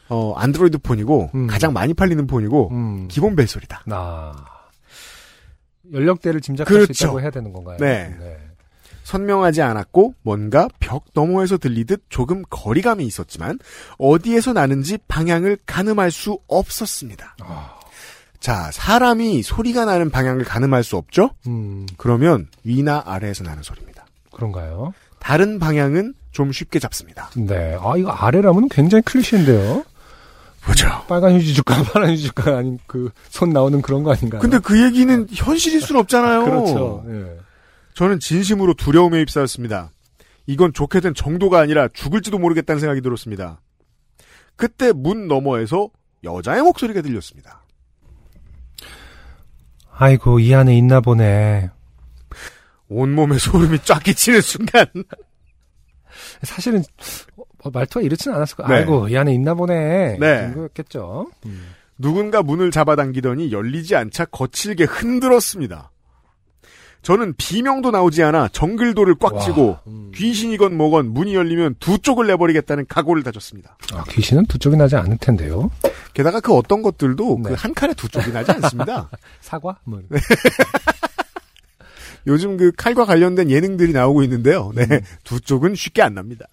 어 0.09 0.33
안드로이드 0.37 0.79
폰이고 0.79 1.31
음. 1.35 1.47
가장 1.47 1.73
많이 1.73 1.93
팔리는 1.93 2.27
폰이고 2.27 2.71
음. 2.71 3.09
기본 3.09 3.37
벨소리다. 3.37 3.83
나. 3.87 4.33
연령대를 5.93 6.41
짐작할 6.41 6.73
그렇죠. 6.73 6.93
수 6.95 7.05
있다고 7.05 7.21
해야 7.21 7.31
되는 7.31 7.53
건가요? 7.53 7.77
네. 7.79 8.17
선명하지 9.05 9.63
않았고 9.63 10.15
뭔가 10.23 10.69
벽 10.81 11.05
너머에서 11.15 11.59
들리듯 11.59 12.05
조금 12.09 12.43
거리감이 12.51 13.07
있었지만 13.07 13.59
어디에서 13.99 14.53
나는지 14.53 14.99
방향을 15.07 15.59
가늠할 15.67 16.11
수 16.11 16.39
없었습니다. 16.49 17.37
아. 17.43 17.79
자, 18.41 18.71
사람이 18.73 19.43
소리가 19.43 19.85
나는 19.85 20.11
방향을 20.11 20.45
가늠할 20.45 20.83
수 20.85 20.97
없죠? 20.97 21.31
음. 21.47 21.87
그러면 21.97 22.49
위나 22.65 23.03
아래에서 23.07 23.45
나는 23.45 23.63
소리입니다. 23.63 24.05
그런가요? 24.33 24.93
다른 25.19 25.59
방향은 25.59 26.15
좀 26.33 26.53
쉽게 26.53 26.79
잡습니다. 26.79 27.31
네. 27.37 27.79
아, 27.81 27.97
이거 27.97 28.11
아래라면 28.11 28.69
굉장히 28.69 29.03
클리셰인데요. 29.03 29.85
그죠? 30.67 30.89
빨간 31.09 31.35
휴지 31.35 31.55
줄까, 31.55 31.83
파란 31.93 32.11
휴지 32.13 32.25
줄까, 32.25 32.59
아닌 32.59 32.79
그, 32.87 33.11
손 33.31 33.51
나오는 33.51 33.81
그런 33.81 34.03
거 34.03 34.13
아닌가요? 34.13 34.41
근데 34.41 34.59
그 34.59 34.83
얘기는 34.83 35.27
현실일 35.31 35.81
순 35.81 35.97
없잖아요. 35.97 36.45
그렇죠. 36.45 37.05
예. 37.09 37.39
저는 37.95 38.19
진심으로 38.19 38.75
두려움에 38.75 39.21
휩싸였습니다. 39.21 39.91
이건 40.47 40.73
좋게 40.73 41.01
된 41.01 41.15
정도가 41.15 41.61
아니라 41.61 41.89
죽을지도 41.89 42.39
모르겠다는 42.39 42.81
생각이 42.81 43.01
들었습니다. 43.01 43.61
그때 44.57 44.93
문 44.93 45.27
너머에서 45.29 45.91
여자의 46.23 46.63
목소리가 46.63 47.03
들렸습니다. 47.03 47.63
아이고, 49.91 50.41
이 50.41 50.53
안에 50.55 50.77
있나 50.77 51.01
보네. 51.01 51.71
온몸에 52.89 53.39
소름이 53.39 53.79
쫙 53.85 54.03
끼치는 54.03 54.41
순간 54.41 54.87
사실은, 56.43 56.83
어, 57.37 57.71
말투가 57.71 58.03
이렇지는 58.05 58.37
않았을 58.37 58.57
거예요. 58.57 58.69
네. 58.69 58.79
아이고, 58.81 59.09
이 59.09 59.17
안에 59.17 59.33
있나 59.33 59.55
보네. 59.55 60.19
네. 60.19 60.41
정도였겠죠. 60.43 61.31
누군가 61.97 62.43
문을 62.43 62.71
잡아당기더니 62.71 63.53
열리지 63.53 63.95
않자 63.95 64.27
거칠게 64.27 64.85
흔들었습니다. 64.85 65.93
저는 67.05 67.35
비명도 67.37 67.91
나오지 67.91 68.23
않아 68.23 68.49
정글도를 68.49 69.17
꽉 69.21 69.35
와, 69.35 69.43
쥐고 69.43 69.79
음. 69.87 70.11
귀신이건 70.15 70.75
뭐건 70.75 71.13
문이 71.13 71.35
열리면 71.35 71.77
두 71.79 71.99
쪽을 71.99 72.27
내버리겠다는 72.29 72.87
각오를 72.89 73.23
다졌습니다. 73.23 73.77
아, 73.93 74.05
귀신은 74.09 74.47
두 74.47 74.59
쪽이 74.59 74.77
나지 74.77 74.97
않을 74.97 75.19
텐데요. 75.19 75.71
게다가 76.15 76.41
그 76.41 76.55
어떤 76.55 76.81
것들도 76.81 77.41
네. 77.43 77.51
그한 77.51 77.75
칼에 77.75 77.93
두 77.93 78.09
쪽이 78.09 78.33
나지 78.33 78.53
않습니다. 78.53 79.11
사과? 79.43 79.79
뭐. 79.85 80.01
요즘 82.27 82.57
그 82.57 82.73
칼과 82.75 83.05
관련된 83.05 83.51
예능들이 83.51 83.93
나오고 83.93 84.23
있는데요. 84.23 84.73
네, 84.75 84.87
음. 84.91 85.01
두 85.25 85.43
쪽은 85.43 85.75
쉽게 85.75 86.01
안 86.01 86.15
납니다. 86.15 86.47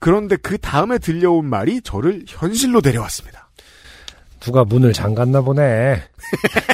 그런데 0.00 0.34
그 0.34 0.58
다음에 0.58 0.98
들려온 0.98 1.46
말이 1.46 1.80
저를 1.80 2.24
현실로 2.26 2.80
데려왔습니다. 2.80 3.50
누가 4.40 4.64
문을 4.64 4.92
잠갔나 4.92 5.42
보네. 5.42 6.02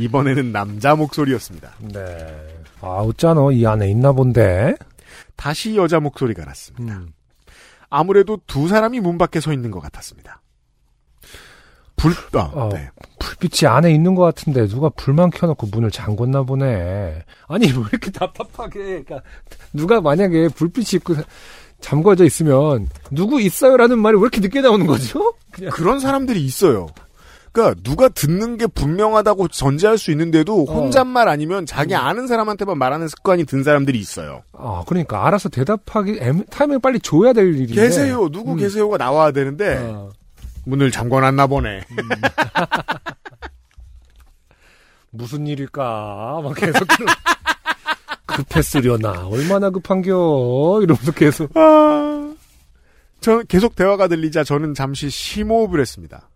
이번에는 0.00 0.52
남자 0.52 0.94
목소리였습니다. 0.94 1.72
네. 1.80 2.62
아, 2.80 2.86
어쩌노? 2.86 3.52
이 3.52 3.66
안에 3.66 3.90
있나 3.90 4.12
본데. 4.12 4.74
다시 5.36 5.76
여자 5.76 6.00
목소리가 6.00 6.44
났습니다. 6.44 6.98
음. 6.98 7.12
아무래도 7.88 8.38
두 8.46 8.68
사람이 8.68 9.00
문 9.00 9.18
밖에 9.18 9.40
서 9.40 9.52
있는 9.52 9.70
것 9.70 9.80
같았습니다. 9.80 10.40
불, 11.96 12.12
아, 12.32 12.50
어. 12.54 12.68
네. 12.72 12.88
불빛이 13.18 13.68
안에 13.68 13.92
있는 13.92 14.14
것 14.14 14.22
같은데 14.22 14.66
누가 14.68 14.88
불만 14.88 15.28
켜놓고 15.28 15.66
문을 15.66 15.90
잠궜나 15.90 16.46
보네. 16.46 17.24
아니 17.46 17.66
왜 17.66 17.82
이렇게 17.92 18.10
답답하게? 18.10 19.02
그러니까 19.02 19.20
누가 19.74 20.00
만약에 20.00 20.48
불빛이 20.48 20.86
있고 20.94 21.14
잠궈져 21.80 22.24
있으면 22.24 22.88
누구 23.10 23.40
있어요라는 23.40 23.98
말이 23.98 24.16
왜 24.16 24.22
이렇게 24.22 24.40
늦게 24.40 24.62
나오는 24.62 24.86
거죠? 24.86 25.34
그냥 25.50 25.70
그런 25.72 26.00
사람들이 26.00 26.42
있어요. 26.42 26.88
그러니까 27.52 27.80
누가 27.82 28.08
듣는 28.08 28.56
게 28.58 28.66
분명하다고 28.68 29.48
전제할 29.48 29.98
수 29.98 30.10
있는데도 30.12 30.62
어. 30.62 30.72
혼잣말 30.72 31.28
아니면 31.28 31.66
자기 31.66 31.94
아는 31.96 32.26
사람한테만 32.28 32.78
말하는 32.78 33.08
습관이 33.08 33.44
든 33.44 33.64
사람들이 33.64 33.98
있어요. 33.98 34.42
아 34.52 34.84
그러니까 34.86 35.26
알아서 35.26 35.48
대답하기 35.48 36.18
애매- 36.20 36.44
타이밍을 36.50 36.78
빨리 36.80 37.00
줘야 37.00 37.32
될 37.32 37.52
일인데. 37.54 37.74
계세요. 37.74 38.28
누구 38.30 38.52
음. 38.52 38.56
계세요가 38.56 38.96
나와야 38.98 39.32
되는데 39.32 39.78
어. 39.78 40.10
문을 40.64 40.90
잠궈놨나 40.92 41.46
보네. 41.48 41.80
무슨 45.10 45.46
일일까? 45.46 46.40
막 46.44 46.54
계속 46.54 46.86
급했으려나 48.26 49.26
얼마나 49.26 49.70
급한겨 49.70 50.78
이러면서 50.82 51.10
계속 51.12 51.50
아... 51.56 52.32
저 53.20 53.42
계속 53.48 53.74
대화가 53.74 54.06
들리자 54.06 54.44
저는 54.44 54.74
잠시 54.74 55.10
심호흡을 55.10 55.80
했습니다. 55.80 56.29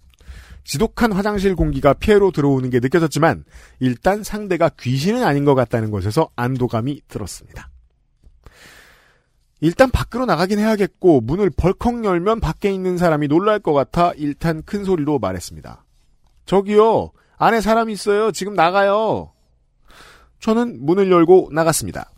지독한 0.64 1.12
화장실 1.12 1.54
공기가 1.54 1.92
피해로 1.92 2.30
들어오는 2.30 2.68
게 2.71 2.80
느껴졌지만 2.80 3.44
일단 3.80 4.23
상대가 4.23 4.71
귀신은 4.71 5.23
아닌 5.23 5.44
것 5.44 5.54
같다는 5.54 5.90
것에서 5.90 6.30
안도감이 6.37 7.02
들었습니다. 7.06 7.71
일단 9.61 9.90
밖으로 9.90 10.26
나가긴 10.26 10.59
해야겠고 10.59 11.21
문을 11.21 11.50
벌컥 11.50 12.04
열면 12.04 12.40
밖에 12.40 12.71
있는 12.71 12.99
사람이 12.99 13.28
놀랄 13.28 13.61
것 13.61 13.73
같아 13.73 14.12
일단 14.16 14.62
큰 14.62 14.85
소리로 14.85 15.18
말했습니다. 15.18 15.85
저기요 16.47 17.12
안에 17.37 17.61
사람 17.61 17.90
있어요 17.90 18.33
지금 18.33 18.54
나가요. 18.54 19.33
저는 20.40 20.85
문을 20.85 21.11
열고 21.11 21.50
나갔습니다. 21.52 22.11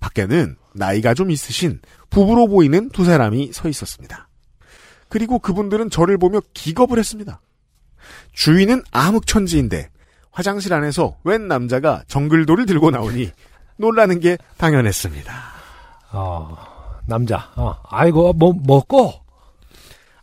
밖에는 0.00 0.56
나이가 0.74 1.14
좀 1.14 1.30
있으신 1.30 1.80
부부로 2.08 2.46
보이는 2.46 2.88
두 2.90 3.04
사람이 3.04 3.52
서 3.52 3.68
있었습니다. 3.68 4.28
그리고 5.08 5.38
그분들은 5.38 5.90
저를 5.90 6.16
보며 6.16 6.40
기겁을 6.54 6.98
했습니다. 6.98 7.40
주인은 8.32 8.82
암흑천지인데 8.90 9.90
화장실 10.30 10.72
안에서 10.72 11.16
웬 11.24 11.48
남자가 11.48 12.02
정글도를 12.06 12.66
들고 12.66 12.90
나오니 12.90 13.30
놀라는 13.76 14.20
게 14.20 14.36
당연했습니다. 14.58 15.32
어, 16.12 16.56
남자. 17.06 17.50
어, 17.56 17.76
아이고, 17.88 18.32
뭐, 18.34 18.52
먹고. 18.54 19.14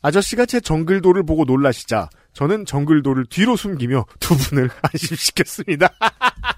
아저씨가 0.02 0.46
제 0.46 0.60
정글도를 0.60 1.24
보고 1.24 1.44
놀라시자 1.44 2.10
저는 2.34 2.66
정글도를 2.66 3.26
뒤로 3.26 3.56
숨기며 3.56 4.06
두 4.20 4.38
분을 4.38 4.70
안심시켰습니다. 4.82 5.90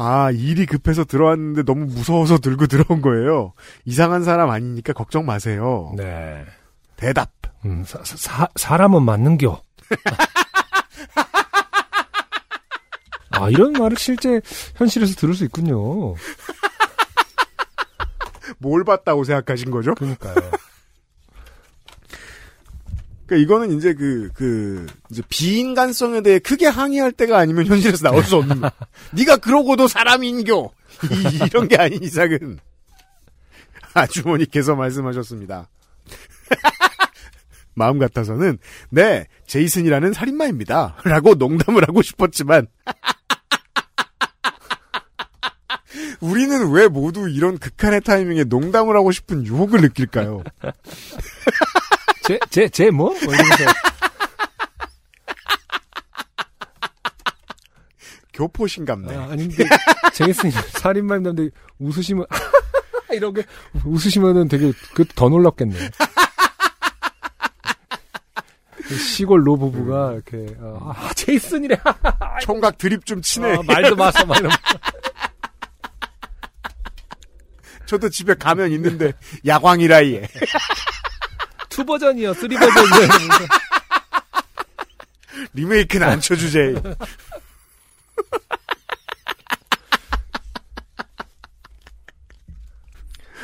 아, 0.00 0.30
일이 0.30 0.64
급해서 0.64 1.02
들어왔는데 1.02 1.64
너무 1.64 1.86
무서워서 1.86 2.38
들고 2.38 2.68
들어온 2.68 3.02
거예요. 3.02 3.52
이상한 3.84 4.22
사람 4.22 4.48
아니니까 4.48 4.92
걱정 4.92 5.26
마세요. 5.26 5.92
네. 5.96 6.44
대답. 6.94 7.32
음, 7.64 7.82
사, 7.84 7.98
사, 8.04 8.48
사람은 8.54 9.02
맞는겨. 9.02 9.60
아, 13.30 13.50
이런 13.50 13.72
말을 13.72 13.96
실제 13.98 14.40
현실에서 14.76 15.16
들을 15.16 15.34
수 15.34 15.44
있군요. 15.44 16.14
뭘 18.58 18.84
봤다고 18.84 19.24
생각하신 19.24 19.72
거죠? 19.72 19.96
그러니까요. 19.96 20.36
그러니까 23.28 23.36
이거는 23.36 23.76
이제 23.76 23.92
그, 23.92 24.30
그, 24.32 24.86
이제 25.10 25.20
비인간성에 25.28 26.22
대해 26.22 26.38
크게 26.38 26.66
항의할 26.66 27.12
때가 27.12 27.38
아니면 27.38 27.66
현실에서 27.66 28.08
나올 28.08 28.24
수 28.24 28.36
없는 28.36 28.62
거. 28.62 28.70
네가 29.12 29.36
그러고도 29.36 29.86
사람인교! 29.86 30.72
이- 31.12 31.44
이런 31.46 31.68
게 31.68 31.76
아닌 31.76 32.02
이상은. 32.02 32.58
아주머니께서 33.92 34.76
말씀하셨습니다. 34.76 35.68
마음 37.74 37.98
같아서는, 37.98 38.56
네, 38.90 39.26
제이슨이라는 39.46 40.14
살인마입니다. 40.14 40.96
라고 41.04 41.34
농담을 41.34 41.86
하고 41.86 42.00
싶었지만, 42.00 42.66
우리는 46.20 46.72
왜 46.72 46.88
모두 46.88 47.28
이런 47.28 47.58
극한의 47.58 48.00
타이밍에 48.00 48.44
농담을 48.44 48.96
하고 48.96 49.12
싶은 49.12 49.46
유혹을 49.46 49.82
느낄까요? 49.82 50.42
제, 52.28 52.38
제, 52.50 52.68
제 52.68 52.90
뭐? 52.90 53.08
뭐 53.24 53.34
이러면서. 53.34 53.64
교포신감네. 58.34 59.16
아, 59.16 59.30
아닌데, 59.30 59.64
재밌습니다. 60.12 60.60
살인마인데 60.78 61.48
웃으시면, 61.78 62.26
이렇게 63.12 63.44
웃으시면은 63.82 64.48
되게, 64.48 64.74
그, 64.94 65.06
더 65.06 65.30
놀랍겠네. 65.30 65.88
시골 68.94 69.46
로부부가, 69.46 70.10
음. 70.10 70.14
이렇게 70.14 70.54
어, 70.60 70.92
아 70.94 71.12
제이슨이래 71.14 71.76
총각 72.40 72.76
드립 72.78 73.04
좀 73.04 73.20
치네 73.20 73.56
아, 73.56 73.62
말도 73.66 73.96
마서 73.96 74.24
말도 74.24 74.48
마 74.48 74.54
저도 77.84 78.08
집에 78.08 78.34
가면 78.34 78.72
있는데 78.72 79.12
야광이라 79.44 80.06
예 80.06 80.26
2 81.78 81.84
버전이요, 81.84 82.34
3 82.34 82.48
버전이요. 82.48 82.68
리메이크는 85.54 86.08
안 86.08 86.20
쳐주제. 86.20 86.74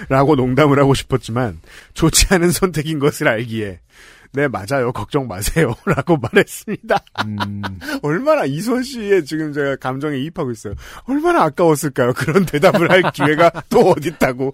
라고 0.09 0.35
농담을 0.35 0.79
하고 0.79 0.93
싶었지만 0.93 1.61
좋지 1.95 2.27
않은 2.31 2.51
선택인 2.51 2.99
것을 2.99 3.29
알기에 3.29 3.81
네 4.33 4.49
맞아요 4.49 4.93
걱정 4.93 5.29
마세요라고 5.29 6.19
말했습니다. 6.33 6.99
음... 7.25 7.63
얼마나 8.03 8.45
이선 8.45 8.83
씨의 8.83 9.25
지금 9.25 9.53
제가 9.53 9.77
감정에 9.77 10.19
이입하고 10.19 10.51
있어요. 10.51 10.75
얼마나 11.05 11.45
아까웠을까요? 11.45 12.13
그런 12.15 12.45
대답을 12.45 12.91
할 12.91 13.03
기회가 13.13 13.51
또 13.71 13.91
어딨다고. 13.91 14.53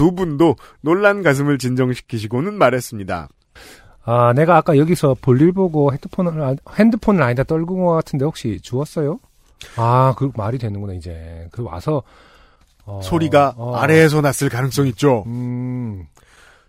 두 0.00 0.12
분도 0.12 0.56
놀란 0.80 1.22
가슴을 1.22 1.58
진정시키시고는 1.58 2.54
말했습니다 2.54 3.28
아, 4.06 4.32
내가 4.34 4.56
아까 4.56 4.78
여기서 4.78 5.14
볼일 5.20 5.52
보고 5.52 5.92
핸드폰을, 5.92 6.42
아- 6.42 6.54
핸드폰을 6.78 7.22
아니다 7.22 7.42
떨군 7.42 7.84
것 7.84 7.92
같은데 7.92 8.24
혹시 8.24 8.58
주웠어요? 8.62 9.20
아, 9.76 10.14
그 10.16 10.30
말이 10.34 10.56
되는구나, 10.56 10.94
이제. 10.94 11.46
그 11.52 11.62
와서, 11.62 12.02
어, 12.86 13.00
소리가 13.02 13.52
어, 13.58 13.76
아래에서 13.76 14.22
났을 14.22 14.48
가능성 14.48 14.86
있죠. 14.86 15.24
음, 15.26 16.06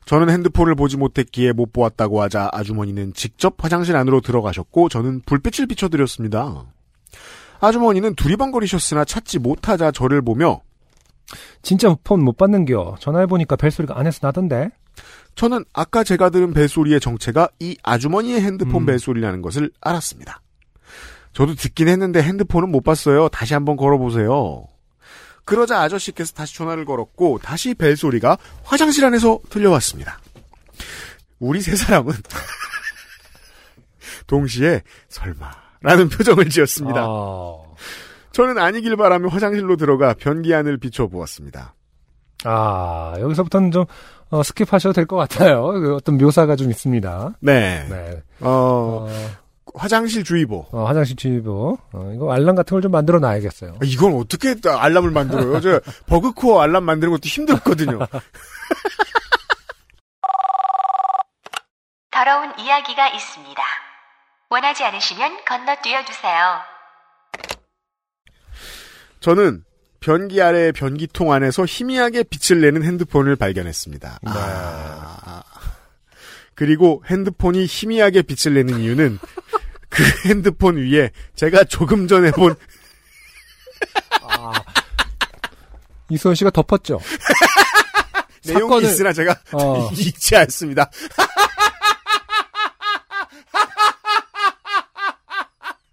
저는 0.04 0.30
핸드폰을 0.30 0.76
보지 0.76 0.98
못했기에 0.98 1.54
못 1.54 1.72
보았다고 1.72 2.22
하자 2.22 2.50
아주머니는 2.52 3.14
직접 3.14 3.56
화장실 3.64 3.96
안으로 3.96 4.20
들어가셨고 4.20 4.90
저는 4.90 5.22
불빛을 5.26 5.68
비춰드렸습니다. 5.68 6.66
아주머니는 7.62 8.16
두리번거리셨으나 8.16 9.06
찾지 9.06 9.40
못하자 9.40 9.92
저를 9.92 10.22
보며 10.22 10.60
진짜 11.62 11.96
폰 12.04 12.22
못 12.22 12.38
받는겨. 12.38 12.98
전화해보니까 13.00 13.56
벨소리가 13.56 13.98
안에서 14.00 14.20
나던데? 14.22 14.70
저는 15.36 15.64
아까 15.74 16.04
제가 16.04 16.30
들은 16.30 16.54
벨소리의 16.54 17.00
정체가 17.00 17.50
이 17.60 17.78
아주머니의 17.84 18.42
핸드폰 18.42 18.84
음. 18.84 18.86
벨소리라는 18.86 19.42
것을 19.42 19.72
알았습니다. 19.82 20.42
저도 21.34 21.56
듣긴 21.56 21.88
했는데 21.88 22.22
핸드폰은 22.22 22.70
못 22.70 22.82
봤어요. 22.82 23.30
다시 23.30 23.54
한번 23.54 23.78
걸어보세요. 23.78 24.66
그러자 25.46 25.82
아저씨께서 25.82 26.34
다시 26.34 26.56
전화를 26.56 26.86
걸었고 26.86 27.40
다시 27.42 27.74
벨소리가 27.74 28.38
화장실 28.64 29.06
안에서 29.06 29.40
들려왔습니다. 29.50 30.20
우리 31.40 31.62
세 31.62 31.76
사람은 31.76 32.14
동시에 34.28 34.82
설마라는 35.10 36.10
표정을 36.10 36.50
지었습니다. 36.50 37.02
아, 37.02 37.58
저는 38.32 38.58
아니길 38.58 38.96
바라며 38.96 39.28
화장실로 39.30 39.76
들어가 39.78 40.14
변기 40.14 40.54
안을 40.56 40.78
비춰보았습니다. 40.78 41.74
아, 42.46 43.14
여기서부터는 43.20 43.72
좀, 43.72 43.86
어, 44.30 44.42
skip하셔도 44.42 44.96
될 44.96 45.06
것 45.06 45.16
같아요. 45.18 45.64
그 45.68 45.96
어떤 45.96 46.18
묘사가 46.18 46.56
좀 46.56 46.72
있습니다. 46.72 47.34
네. 47.42 47.86
네. 47.90 48.22
어, 48.40 49.06
어, 49.08 49.08
화장실 49.76 50.24
주의보. 50.24 50.68
어, 50.72 50.86
화장실 50.86 51.16
주의보. 51.18 51.78
어, 51.94 52.12
이거 52.16 52.32
알람 52.34 52.56
같은 52.56 52.74
걸 52.76 52.82
좀 52.82 52.92
만들어 52.92 53.20
놔야겠어요. 53.20 53.74
아, 53.74 53.80
이건 53.84 54.16
어떻게 54.16 54.56
알람을 54.66 55.12
만들어요? 55.12 55.60
저 55.60 55.80
버그코어 56.08 56.62
알람 56.62 56.84
만드는 56.84 57.12
것도 57.12 57.22
힘들거든요. 57.26 58.00
더러운 62.12 62.54
이야기가 62.60 63.10
있습니다. 63.10 63.62
원하지 64.50 64.84
않으시면 64.84 65.46
건너뛰어 65.46 66.04
주세요. 66.06 66.60
저는 69.22 69.64
변기 70.00 70.42
아래 70.42 70.72
변기통 70.72 71.32
안에서 71.32 71.64
희미하게 71.66 72.24
빛을 72.24 72.60
내는 72.62 72.84
핸드폰을 72.84 73.36
발견했습니다. 73.36 74.20
네. 74.24 74.32
아, 74.34 75.44
그리고 76.56 77.04
핸드폰이 77.08 77.66
희미하게 77.66 78.24
빛을 78.24 78.56
내는 78.56 78.80
이유는 78.80 79.20
그 79.90 80.04
핸드폰 80.28 80.78
위에 80.78 81.12
제가 81.36 81.64
조금 81.66 82.08
전에 82.08 82.32
본 82.32 82.56
아. 84.24 84.52
이수원 86.10 86.36
씨가 86.36 86.50
덮었죠? 86.50 87.00
내용이 88.46 88.82
사건을- 88.82 88.84
있으나 88.86 89.14
제가 89.14 89.40
어. 89.54 89.90
잊지 89.94 90.36
않습니다. 90.36 90.90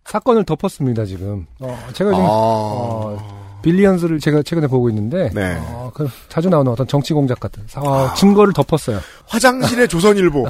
사건을 0.09 0.45
덮었습니다, 0.45 1.05
지금. 1.05 1.47
어, 1.61 1.79
제가 1.93 2.11
지금, 2.13 2.25
아. 2.25 2.29
어, 2.31 3.59
빌리언스를 3.63 4.21
제가 4.21 4.43
최근에 4.43 4.67
보고 4.67 4.89
있는데, 4.89 5.31
네. 5.35 5.59
어, 5.61 5.91
그 5.95 6.09
자주 6.29 6.49
나오는 6.49 6.71
어떤 6.73 6.87
정치 6.87 7.13
공작 7.13 7.41
같은, 7.41 7.63
사- 7.67 7.81
어, 7.83 8.15
증거를 8.15 8.53
덮었어요. 8.55 9.01
화장실의 9.27 9.89
조선일보. 9.89 10.47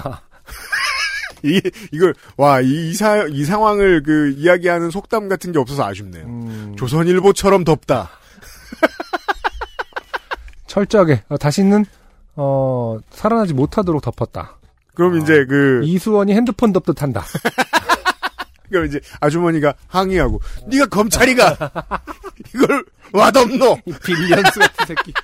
이, 1.44 1.60
이걸, 1.92 2.14
와, 2.36 2.60
이, 2.60 2.90
이, 2.90 2.94
사, 2.94 3.24
이 3.26 3.44
상황을 3.44 4.02
그, 4.04 4.30
이야기하는 4.36 4.90
속담 4.90 5.28
같은 5.28 5.50
게 5.52 5.58
없어서 5.58 5.84
아쉽네요. 5.84 6.24
음, 6.26 6.74
조선일보처럼 6.78 7.64
덥다. 7.64 8.10
철저하게, 10.68 11.24
어, 11.28 11.36
다시는, 11.36 11.84
어, 12.36 12.98
살아나지 13.10 13.54
못하도록 13.54 14.00
덮었다. 14.02 14.56
그럼 14.94 15.18
이제 15.18 15.44
그, 15.48 15.80
이수원이 15.84 16.32
핸드폰 16.34 16.72
덮듯 16.72 17.02
한다. 17.02 17.24
그럼 18.70 18.86
이제 18.86 19.00
아주머니가 19.20 19.74
항의하고, 19.86 20.40
네가 20.66 20.86
검찰이가! 20.86 21.56
이걸 22.54 22.84
와덮노! 23.12 23.78
이 23.86 23.92
빌리언스 24.04 24.60
같은 24.60 24.86
새끼. 24.86 25.12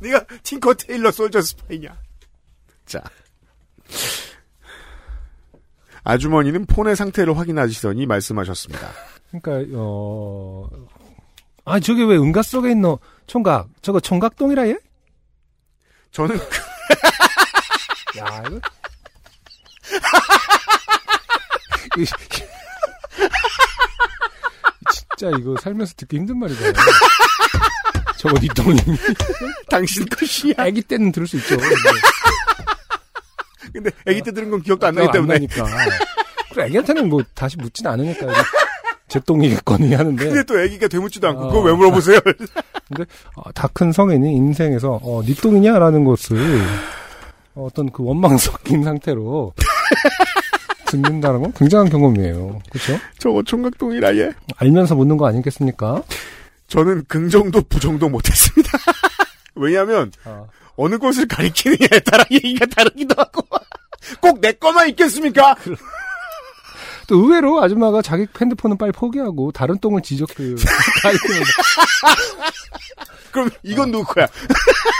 네가 0.00 0.24
팅커 0.42 0.74
테일러 0.74 1.10
솔저 1.10 1.40
스파이냐? 1.42 1.96
자. 2.86 3.02
아주머니는 6.02 6.66
폰의 6.66 6.96
상태를 6.96 7.36
확인하시더니 7.36 8.06
말씀하셨습니다. 8.06 8.90
그러니까, 9.30 9.78
어, 9.78 10.68
아, 11.64 11.78
저게 11.78 12.04
왜 12.04 12.16
은가 12.16 12.42
속에 12.42 12.72
있노? 12.72 12.98
총각. 13.26 13.68
저거 13.82 14.00
총각동이라 14.00 14.68
얘? 14.68 14.78
저는 16.10 16.36
야, 18.18 18.42
이거. 18.46 18.60
이- 21.98 22.04
진짜 24.92 25.36
이거 25.38 25.54
살면서 25.60 25.94
듣기 25.96 26.16
힘든 26.16 26.38
말이다. 26.38 26.60
저거 28.18 28.38
니 28.38 28.48
똥이. 28.48 28.78
당신 29.68 30.04
것이야. 30.06 30.54
아기 30.58 30.82
때는 30.82 31.12
들을 31.12 31.26
수 31.26 31.36
있죠. 31.36 31.56
근데 33.72 33.90
아기 34.06 34.20
때 34.22 34.32
들은 34.32 34.50
건 34.50 34.62
기억도 34.62 34.86
안 34.86 34.96
어, 34.98 35.00
나기 35.02 35.12
때문에. 35.12 35.34
나니까. 35.34 35.64
그래, 36.52 36.66
애기한테는 36.66 37.08
뭐 37.08 37.22
다시 37.34 37.56
묻진 37.56 37.86
않으니까. 37.86 38.26
제 39.08 39.18
똥이겠거니 39.20 39.94
하는데. 39.94 40.24
근데 40.24 40.42
또 40.44 40.58
아기가 40.58 40.86
되묻지도 40.88 41.28
않고 41.28 41.40
어. 41.42 41.48
그거 41.48 41.60
왜 41.62 41.72
물어보세요? 41.72 42.18
어, 43.36 43.52
다큰 43.52 43.92
성인이 43.92 44.32
인생에서 44.36 45.00
어, 45.02 45.22
니 45.24 45.34
똥이냐라는 45.34 46.04
것을 46.04 46.62
어떤 47.54 47.90
그 47.90 48.02
원망 48.04 48.36
섞인 48.38 48.82
상태로 48.84 49.54
듣는다는 50.86 51.42
건 51.42 51.52
굉장한 51.52 51.88
경험이에요. 51.88 52.60
그렇죠? 52.70 52.98
저거 53.18 53.42
총각동이라 53.42 54.16
얘. 54.16 54.30
알면서 54.56 54.94
묻는 54.96 55.16
거 55.16 55.26
아니겠습니까? 55.28 56.02
저는 56.66 57.04
긍정도 57.08 57.62
부정도 57.62 58.08
못했습니다. 58.08 58.70
왜냐하면 59.54 60.10
어. 60.24 60.48
어느 60.76 60.98
곳을 60.98 61.26
가리키느냐에 61.28 62.00
따라 62.00 62.24
얘기가 62.30 62.66
다르기도 62.66 63.14
하고 63.18 63.42
꼭 64.20 64.40
내 64.40 64.52
거만 64.52 64.88
있겠습니까? 64.90 65.54
또 67.10 67.16
의외로 67.16 67.60
아줌마가 67.60 68.02
자기 68.02 68.28
핸드폰은 68.40 68.78
빨리 68.78 68.92
포기하고 68.92 69.50
다른 69.50 69.76
똥을 69.80 70.00
지적 70.00 70.28
그 70.32 70.54
가리키면서 71.02 71.50
그럼 73.32 73.50
이건 73.64 73.90
누구 73.90 74.14
거야? 74.14 74.28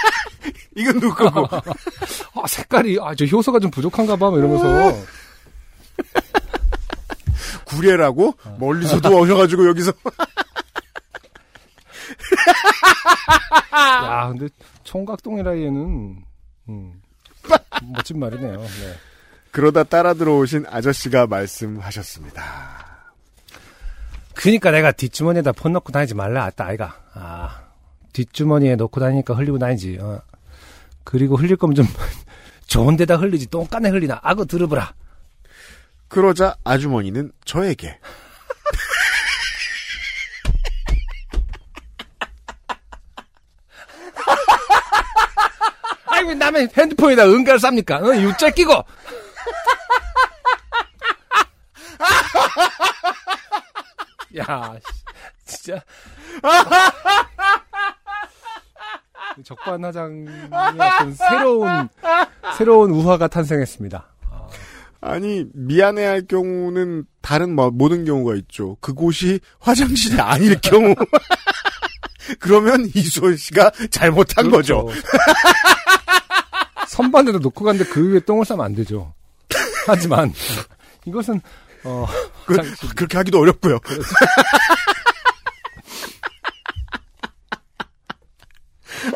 이건 0.75 0.99
누구 0.99 1.15
거고? 1.15 1.47
아, 2.35 2.47
색깔이 2.49 2.99
아저 3.01 3.25
효소가 3.27 3.61
좀 3.61 3.71
부족한가 3.71 4.17
봐뭐 4.17 4.37
이러면서 4.39 4.99
구례라고 7.67 8.35
멀리서도 8.59 9.17
오셔가지고 9.17 9.69
여기서 9.69 9.93
야 13.73 14.29
근데 14.31 14.49
총각동이라 14.83 15.59
얘는 15.59 16.25
음, 16.69 17.03
멋진 17.95 18.19
말이네요. 18.19 18.59
네. 18.59 19.10
그러다 19.51 19.85
따라 19.85 20.15
들어오신 20.15 20.67
아저씨가 20.69 21.27
말씀하셨습니다. 21.27 22.89
그니까 24.35 24.71
내가 24.71 24.93
뒷주머니에다 24.93 25.53
폰 25.53 25.73
넣고 25.73 25.93
다니지 25.93 26.15
말라 26.15 26.45
했다 26.45 26.67
아이가. 26.67 26.97
아 27.15 27.63
뒷주머니에 28.13 28.77
넣고 28.77 29.01
다니니까 29.01 29.35
흘리고 29.35 29.59
다니지. 29.59 29.99
어. 30.01 30.23
그리고 31.05 31.37
흘릴 31.37 31.57
거면 31.57 31.75
좀 31.75 31.87
좋은 32.67 32.97
데다 32.97 33.17
흘리지 33.17 33.49
똥간에 33.49 33.89
흘리나 33.91 34.21
악어 34.23 34.45
들어보라. 34.45 34.95
그러자 36.09 36.57
아주머니는 36.65 37.33
저에게 37.45 37.99
아이고 46.07 46.35
남의 46.35 46.69
핸드폰에다 46.77 47.25
은가를 47.27 47.59
쌉니까? 47.61 48.03
어, 48.03 48.15
유자 48.17 48.51
끼고. 48.51 48.85
야, 54.39 54.75
씨, 55.47 55.63
진짜. 55.63 55.83
적반하장의 59.45 60.27
어떤 60.53 61.15
새로운 61.15 61.89
새로운 62.57 62.91
우화가 62.91 63.29
탄생했습니다. 63.29 64.07
아니 65.03 65.47
미안해할 65.55 66.27
경우는 66.27 67.05
다른 67.23 67.55
뭐, 67.55 67.71
모든 67.71 68.05
경우가 68.05 68.35
있죠. 68.37 68.77
그곳이 68.81 69.41
화장실이 69.61 70.21
아닐 70.21 70.61
경우 70.61 70.95
그러면 72.39 72.91
이수원 72.95 73.37
씨가 73.37 73.71
잘못한 73.91 74.51
거죠. 74.51 74.85
그렇죠. 74.85 75.03
선반에다 76.87 77.39
놓고 77.39 77.65
갔는데 77.65 77.91
그 77.91 78.13
위에 78.13 78.21
똥을 78.21 78.45
싸면 78.45 78.65
안 78.65 78.75
되죠. 78.75 79.15
하지만 79.87 80.33
이것은 81.07 81.41
어 81.85 82.07
그. 82.47 82.57
그렇게 82.95 83.17
하기도 83.17 83.39
어렵고요. 83.41 83.79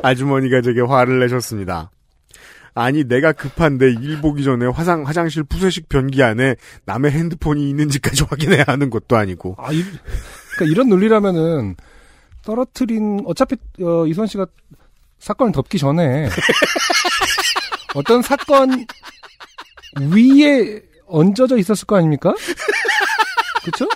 아주머니가 0.02 0.62
제게 0.62 0.80
화를 0.80 1.20
내셨습니다. 1.20 1.90
아니 2.74 3.04
내가 3.04 3.32
급한데 3.32 3.90
일 3.90 4.20
보기 4.20 4.42
전에 4.42 4.66
화상 4.66 5.06
화장실 5.06 5.44
푸세식 5.44 5.88
변기 5.88 6.22
안에 6.22 6.56
남의 6.86 7.12
핸드폰이 7.12 7.68
있는지까지 7.70 8.24
확인해야 8.28 8.64
하는 8.66 8.90
것도 8.90 9.16
아니고 9.16 9.54
아, 9.58 9.72
이, 9.72 9.82
그러니까 10.56 10.72
이런 10.72 10.88
논리라면은 10.88 11.76
떨어뜨린 12.42 13.22
어차피 13.26 13.56
어, 13.80 14.06
이선 14.06 14.26
씨가 14.26 14.46
사건을 15.20 15.52
덮기 15.52 15.78
전에 15.78 16.28
어떤 17.94 18.22
사건 18.22 18.86
위에 20.00 20.80
얹어져 21.06 21.56
있었을 21.58 21.86
거 21.86 21.96
아닙니까? 21.96 22.34
그렇죠? 23.62 23.88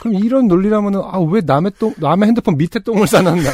그럼 0.00 0.14
이런 0.14 0.48
논리라면은 0.48 1.00
아 1.04 1.18
왜 1.20 1.40
남의 1.44 1.72
똥 1.78 1.94
남의 1.98 2.26
핸드폰 2.28 2.56
밑에 2.56 2.80
똥을 2.80 3.06
싸놨나? 3.06 3.50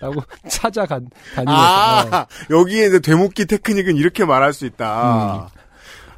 라고 0.00 0.22
찾아간 0.48 1.08
다니면서 1.34 2.16
아 2.16 2.26
여기에 2.48 2.86
이제 2.86 3.00
되묻기 3.00 3.44
테크닉은 3.46 3.96
이렇게 3.96 4.24
말할 4.24 4.54
수 4.54 4.64
있다. 4.64 5.50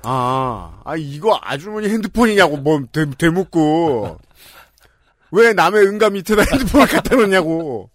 아, 0.05 0.81
아 0.85 0.97
이거 0.97 1.39
아주머니 1.43 1.89
핸드폰이냐고 1.89 2.57
뭐 2.59 2.81
되, 2.93 3.05
되묻고 3.11 4.19
왜 5.33 5.53
남의 5.53 5.85
응가 5.87 6.11
밑에다 6.11 6.43
핸드폰을 6.51 6.87
갖다 6.87 7.17
놓냐고 7.17 7.91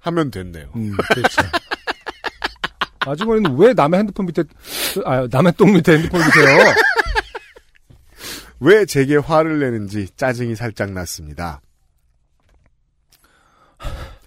하면 0.00 0.30
됐네요. 0.30 0.70
음, 0.76 0.96
그렇죠. 0.96 1.42
아주머니는 3.00 3.56
왜 3.56 3.72
남의 3.72 4.00
핸드폰 4.00 4.26
밑에, 4.26 4.44
아, 5.04 5.26
남의 5.30 5.54
똥 5.56 5.72
밑에 5.72 5.92
핸드폰 5.92 6.20
밑에요? 6.20 6.74
왜 8.60 8.84
제게 8.84 9.16
화를 9.16 9.58
내는지 9.58 10.08
짜증이 10.16 10.54
살짝 10.54 10.90
났습니다. 10.92 11.62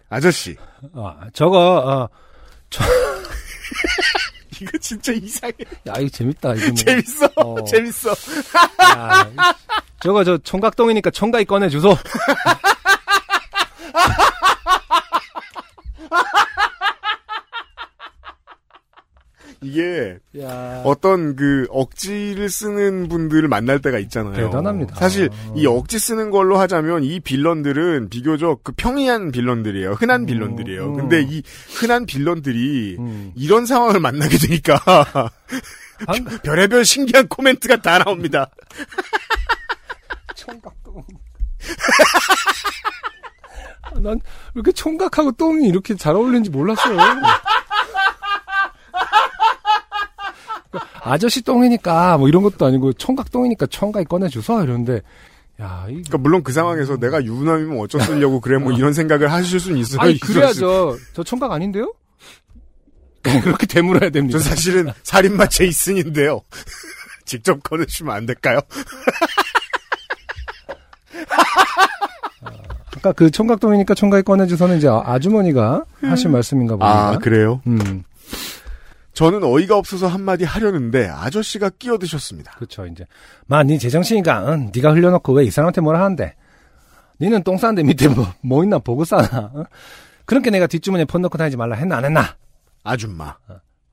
아저씨, 0.09 0.55
아, 0.95 1.27
저거, 1.33 2.09
어, 2.09 2.09
이거 4.61 4.77
진짜 4.79 5.11
이상해. 5.11 5.53
야, 5.87 5.93
이거 5.99 6.09
재밌다, 6.09 6.55
이거 6.55 6.67
뭐. 6.67 6.75
재밌어, 6.75 7.29
어. 7.35 7.63
재밌어. 7.65 8.09
야, 8.81 9.31
저거 9.99 10.23
저 10.23 10.37
총각똥이니까 10.39 11.11
총각이 11.11 11.45
꺼내주소. 11.45 11.95
이게 19.73 20.17
야. 20.39 20.81
어떤 20.85 21.35
그 21.35 21.65
억지를 21.69 22.49
쓰는 22.49 23.07
분들을 23.09 23.47
만날 23.47 23.81
때가 23.81 23.97
있잖아요. 23.99 24.35
대단합니다. 24.35 24.95
사실 24.95 25.29
이 25.55 25.65
억지 25.65 25.97
쓰는 25.99 26.29
걸로 26.29 26.57
하자면 26.57 27.03
이 27.03 27.19
빌런들은 27.19 28.09
비교적 28.09 28.63
그 28.63 28.71
평이한 28.73 29.31
빌런들이에요. 29.31 29.93
흔한 29.93 30.25
빌런들이에요. 30.25 30.85
음. 30.85 30.93
근데 30.95 31.21
이 31.21 31.41
흔한 31.75 32.05
빌런들이 32.05 32.97
음. 32.99 33.31
이런 33.35 33.65
상황을 33.65 33.99
만나게 33.99 34.37
되니까 34.37 34.75
방- 36.05 36.23
별의별 36.43 36.85
신기한 36.85 37.27
코멘트가 37.27 37.77
다 37.81 37.97
나옵니다. 37.99 38.49
총각똥. 40.35 41.03
아, 43.83 43.89
난왜 43.99 44.19
이렇게 44.55 44.71
총각하고 44.71 45.31
똥이 45.33 45.67
이렇게 45.67 45.95
잘 45.95 46.15
어울리는지 46.15 46.49
몰랐어요. 46.49 46.97
아저씨 51.01 51.41
똥이니까 51.41 52.17
뭐 52.17 52.27
이런 52.27 52.43
것도 52.43 52.65
아니고 52.65 52.93
총각 52.93 53.31
똥이니까 53.31 53.65
총각이 53.67 54.05
꺼내줘서 54.05 54.63
이러는데 54.63 55.01
야, 55.61 55.85
이 55.87 55.93
그러니까 55.93 56.17
물론 56.17 56.43
그 56.43 56.51
상황에서 56.51 56.97
내가 56.97 57.23
유부남이면 57.23 57.79
어쩌려고 57.79 58.39
그래 58.41 58.57
뭐 58.57 58.71
이런 58.71 58.91
생각을 58.93 59.31
하실 59.31 59.59
수는 59.59 59.77
있어요. 59.77 60.01
아니 60.01 60.15
수- 60.15 60.33
그래야죠. 60.33 60.97
저 61.13 61.23
총각 61.23 61.51
아닌데요? 61.51 61.93
그렇게 63.21 63.65
되물어야 63.67 64.09
됩니다. 64.09 64.37
저 64.39 64.43
사실은 64.43 64.91
살인마 65.03 65.47
제이슨인데요. 65.47 66.41
직접 67.25 67.61
꺼내시면 67.63 68.13
안 68.15 68.25
될까요? 68.25 68.59
아까 72.97 73.11
그 73.13 73.29
총각동이니까 73.31 73.93
총각이 73.95 74.23
꺼내줘서는 74.23 74.77
이제 74.77 74.87
아주머니가 74.87 75.83
하신 76.01 76.31
말씀인가 76.31 76.75
봅니다. 76.75 77.09
아 77.09 77.17
그래요? 77.17 77.61
음. 77.67 78.03
저는 79.13 79.43
어이가 79.43 79.77
없어서 79.77 80.07
한마디 80.07 80.43
하려는데 80.43 81.07
아저씨가 81.07 81.69
끼어드셨습니다. 81.77 82.53
그쵸, 82.57 82.85
이제. 82.87 83.05
마, 83.45 83.63
니 83.63 83.77
제정신이가, 83.79 84.51
응? 84.53 84.71
니가 84.75 84.91
흘려놓고 84.93 85.33
왜 85.33 85.45
이 85.45 85.51
사람한테 85.51 85.81
뭐라 85.81 86.01
하는데? 86.03 86.35
니는 87.21 87.43
똥 87.43 87.57
싸는데 87.57 87.83
밑에 87.83 88.07
뭐, 88.07 88.25
뭐 88.41 88.63
있나 88.63 88.79
보고 88.79 89.05
싸나? 89.05 89.51
응? 89.55 89.65
그렇게 90.25 90.49
내가 90.49 90.65
뒷주머니에 90.67 91.05
폰 91.05 91.21
넣고 91.21 91.37
다니지 91.37 91.57
말라 91.57 91.75
했나, 91.75 91.97
안 91.97 92.05
했나? 92.05 92.35
아줌마. 92.83 93.35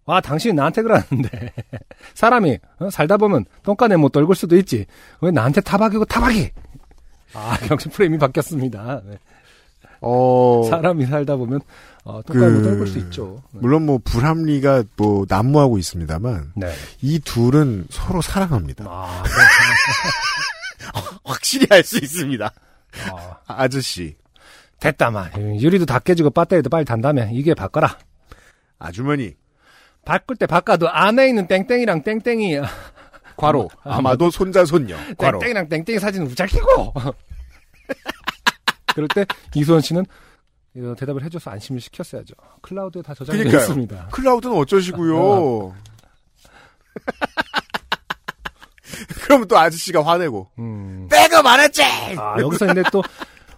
와, 0.07 0.21
당신이 0.23 0.55
나한테 0.55 0.83
그러는데. 0.83 1.53
사람이, 2.15 2.59
어? 2.79 2.91
살다 2.91 3.17
보면 3.19 3.45
똥간에 3.63 3.97
못 3.97 4.11
떨굴 4.13 4.35
수도 4.35 4.57
있지. 4.57 4.87
왜 5.21 5.31
나한테 5.31 5.61
타박이고 5.61 6.07
타박이? 6.07 6.51
아, 7.35 7.59
역시 7.71 7.89
프레임이 7.91 8.19
바뀌었습니다. 8.19 9.03
네. 9.05 9.19
어, 10.01 10.63
사람이 10.69 11.07
살다 11.07 11.37
보면, 11.37 11.61
어, 12.05 12.15
못 12.15 12.25
그- 12.27 12.63
떨굴 12.63 12.87
수 12.87 12.99
있죠. 12.99 13.43
네. 13.53 13.61
물론 13.63 13.87
뭐 13.87 13.99
불합리가 14.03 14.85
뭐 14.97 15.27
난무하고 15.29 15.79
있습니다만 15.79 16.53
네. 16.57 16.73
이 17.03 17.19
둘은 17.19 17.87
서로 17.91 18.23
사랑합니다. 18.23 18.85
아, 18.89 19.23
확실히 21.25 21.67
알 21.71 21.83
수 21.85 21.99
있습니다. 21.99 22.53
아, 23.13 23.37
아저씨, 23.47 24.17
됐다, 24.81 25.11
마. 25.11 25.29
유리도 25.37 25.87
다 25.87 25.99
깨지고 25.99 26.31
배터리도 26.31 26.71
빨리 26.71 26.85
단다며. 26.85 27.29
이게 27.33 27.55
바꿔라. 27.55 27.99
아주머니, 28.79 29.35
바꿀 30.05 30.37
때 30.37 30.47
바꿔도 30.47 30.89
안에 30.89 31.29
있는 31.29 31.47
땡땡이랑 31.47 32.03
땡땡이 32.03 32.59
과로 33.37 33.69
아마도 33.85 34.31
손자 34.31 34.65
손녀. 34.65 34.97
과로 35.19 35.39
땡땡이랑 35.39 35.69
땡땡이 35.69 35.99
사진은 35.99 36.29
무작위고 36.29 36.95
그럴 38.95 39.09
때 39.09 39.27
이수원 39.55 39.81
씨는 39.81 40.05
이거 40.75 40.95
대답을 40.95 41.25
해줘서 41.25 41.51
안심을 41.51 41.81
시켰어야죠. 41.81 42.35
클라우드에 42.63 43.03
다 43.03 43.15
그러니까요. 43.15 43.57
있습니다. 43.61 44.09
클라우드는 44.13 44.55
어쩌시고요. 44.57 45.75
그러면 49.25 49.49
또 49.49 49.59
아저씨가 49.59 50.05
화내고 50.05 50.49
음. 50.59 51.09
안 51.47 51.61
했지. 51.61 51.83
아 52.19 52.37
여기서 52.41 52.67
근데 52.67 52.83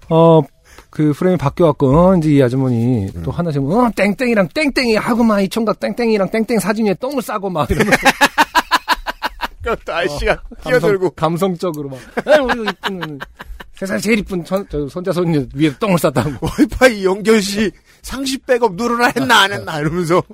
또어 0.08 0.42
그 0.90 1.12
프레임이 1.14 1.38
바뀌어갖고 1.38 1.98
어 2.10 2.16
이제 2.16 2.30
이 2.30 2.42
아주머니 2.42 3.10
또 3.24 3.30
하나씩 3.30 3.62
어 3.62 3.90
땡땡이랑 3.96 4.48
땡땡이 4.48 4.96
하고 4.96 5.22
막 5.24 5.40
이 5.40 5.48
총각 5.48 5.80
땡땡이랑 5.80 6.30
땡땡 6.30 6.58
사진 6.58 6.86
위에 6.86 6.94
똥을 6.94 7.22
싸고 7.22 7.48
막 7.50 7.70
이러면서 7.70 7.96
그것도 9.62 9.94
아저씨가 9.94 10.36
감성, 10.36 10.70
끼어들고 10.80 11.10
감성적으로 11.10 11.88
막 11.90 11.98
세상 13.74 13.98
제일 13.98 14.18
이쁜 14.20 14.44
전, 14.44 14.66
저 14.70 14.86
손자 14.88 15.12
손녀 15.12 15.44
위에 15.54 15.72
똥을 15.78 15.98
쌌다고 15.98 16.30
와이파이 16.46 17.04
연결 17.04 17.40
시 17.42 17.70
상시 18.02 18.38
백업 18.38 18.74
누르라 18.74 19.12
했나 19.16 19.42
안 19.42 19.52
했나 19.52 19.80
이러면서 19.80 20.22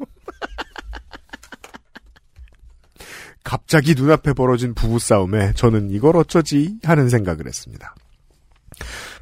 갑자기 3.44 3.94
눈앞에 3.94 4.34
벌어진 4.34 4.74
부부싸움에 4.74 5.52
저는 5.54 5.90
이걸 5.90 6.16
어쩌지 6.16 6.76
하는 6.82 7.08
생각을 7.08 7.46
했습니다. 7.46 7.94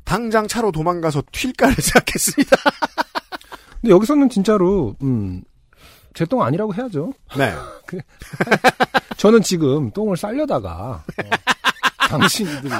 당장 0.04 0.48
차로 0.48 0.72
도망가서 0.72 1.22
튈까를 1.30 1.74
생각했습니다. 1.76 2.56
근데 3.80 3.90
여기서는 3.94 4.28
진짜로 4.28 4.96
음, 5.02 5.42
제 6.14 6.24
똥 6.24 6.42
아니라고 6.42 6.74
해야죠. 6.74 7.12
네. 7.36 7.54
저는 9.16 9.42
지금 9.42 9.90
똥을 9.92 10.16
싸려다가 10.16 11.04
어, 11.18 11.30
당신들이 12.08 12.72
어, 12.72 12.78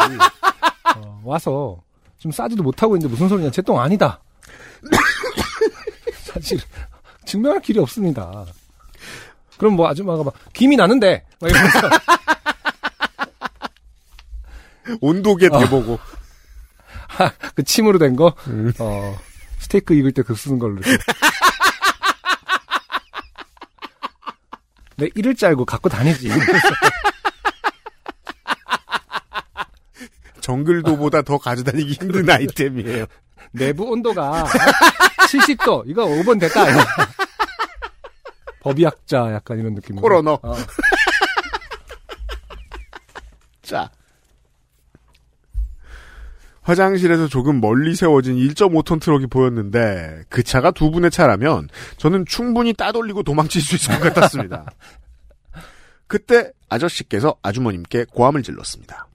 와서 1.27 1.83
좀 2.19 2.33
싸지도 2.33 2.63
못하고 2.63 2.97
있는데 2.97 3.11
무슨 3.13 3.29
소리냐 3.29 3.51
제 3.51 3.63
똥 3.63 3.81
아니다. 3.81 4.21
사실 6.25 6.59
증명할 7.25 7.61
길이 7.61 7.79
없습니다. 7.81 8.45
그럼 9.59 9.75
뭐 9.75 9.89
아줌마가 9.89 10.23
막 10.23 10.35
김이 10.53 10.77
나는데 10.77 11.25
막 11.41 11.51
이러면서 11.51 11.81
온도계 15.01 15.49
어. 15.51 15.59
대보고 15.59 15.99
그 17.55 17.63
침으로 17.65 17.99
된 17.99 18.15
거 18.17 18.35
음. 18.47 18.73
어, 18.79 19.19
스테이크 19.59 19.95
익을 19.95 20.13
때 20.13 20.23
그 20.23 20.35
쓰는 20.35 20.59
걸로. 20.59 20.81
내 24.99 25.09
이를 25.15 25.35
짤고 25.35 25.67
갖고 25.67 25.91
다니지. 25.91 26.31
정글도보다 30.47 31.23
더 31.23 31.39
가져다니기 31.39 31.95
힘든 31.95 32.31
아이템이에요. 32.31 33.07
내부 33.51 33.83
온도가 33.85 34.45
70도. 35.29 35.83
이거 35.87 36.05
5번 36.07 36.39
됐다. 36.39 36.65
법의학자 38.61 39.33
약간 39.33 39.59
이런 39.59 39.75
느낌. 39.75 39.97
코로너. 39.97 40.39
어. 40.41 40.55
자. 43.63 43.91
화장실에서 46.63 47.27
조금 47.27 47.61
멀리 47.61 47.97
세워진 47.97 48.37
1.5톤 48.37 49.01
트럭이 49.01 49.27
보였는데 49.27 50.25
그 50.29 50.45
차가 50.45 50.71
두 50.71 50.93
분의 50.93 51.11
차라면 51.11 51.69
저는 51.97 52.25
충분히 52.27 52.73
따돌리고 52.73 53.25
도망칠 53.25 53.63
수 53.63 53.75
있을 53.75 53.99
것 53.99 54.15
같았습니다. 54.15 54.67
그때 56.07 56.53
아저씨께서 56.69 57.37
아주머님께 57.43 58.07
고함을 58.13 58.45
질렀습니다. 58.45 59.09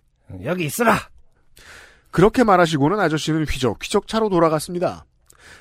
여기 0.43 0.65
있으라. 0.65 1.10
그렇게 2.11 2.43
말하시고는 2.43 2.99
아저씨는 2.99 3.45
휘적 3.45 3.83
휘적 3.83 4.07
차로 4.07 4.29
돌아갔습니다. 4.29 5.05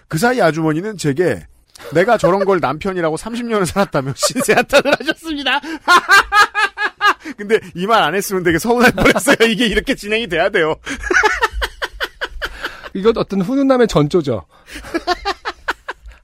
그 0.09 0.19
사이 0.19 0.41
아주머니는 0.43 0.97
제게 0.97 1.47
내가 1.95 2.19
저런 2.19 2.45
걸 2.45 2.59
남편이라고 2.61 3.17
30년을 3.17 3.65
살았다며 3.67 4.13
신세 4.17 4.53
한탄을 4.55 4.93
하셨습니다. 5.01 5.61
근데 7.37 7.59
이 7.75 7.87
말 7.87 8.03
안 8.03 8.15
했으면 8.15 8.43
되게 8.43 8.59
서운할 8.59 8.93
뻔했어요. 8.93 9.37
이게 9.49 9.67
이렇게 9.67 9.95
진행이 9.95 10.27
돼야 10.27 10.49
돼요. 10.51 10.75
이건 12.95 13.17
어떤 13.17 13.41
훈훈함의 13.43 13.87
전조죠. 13.89 14.45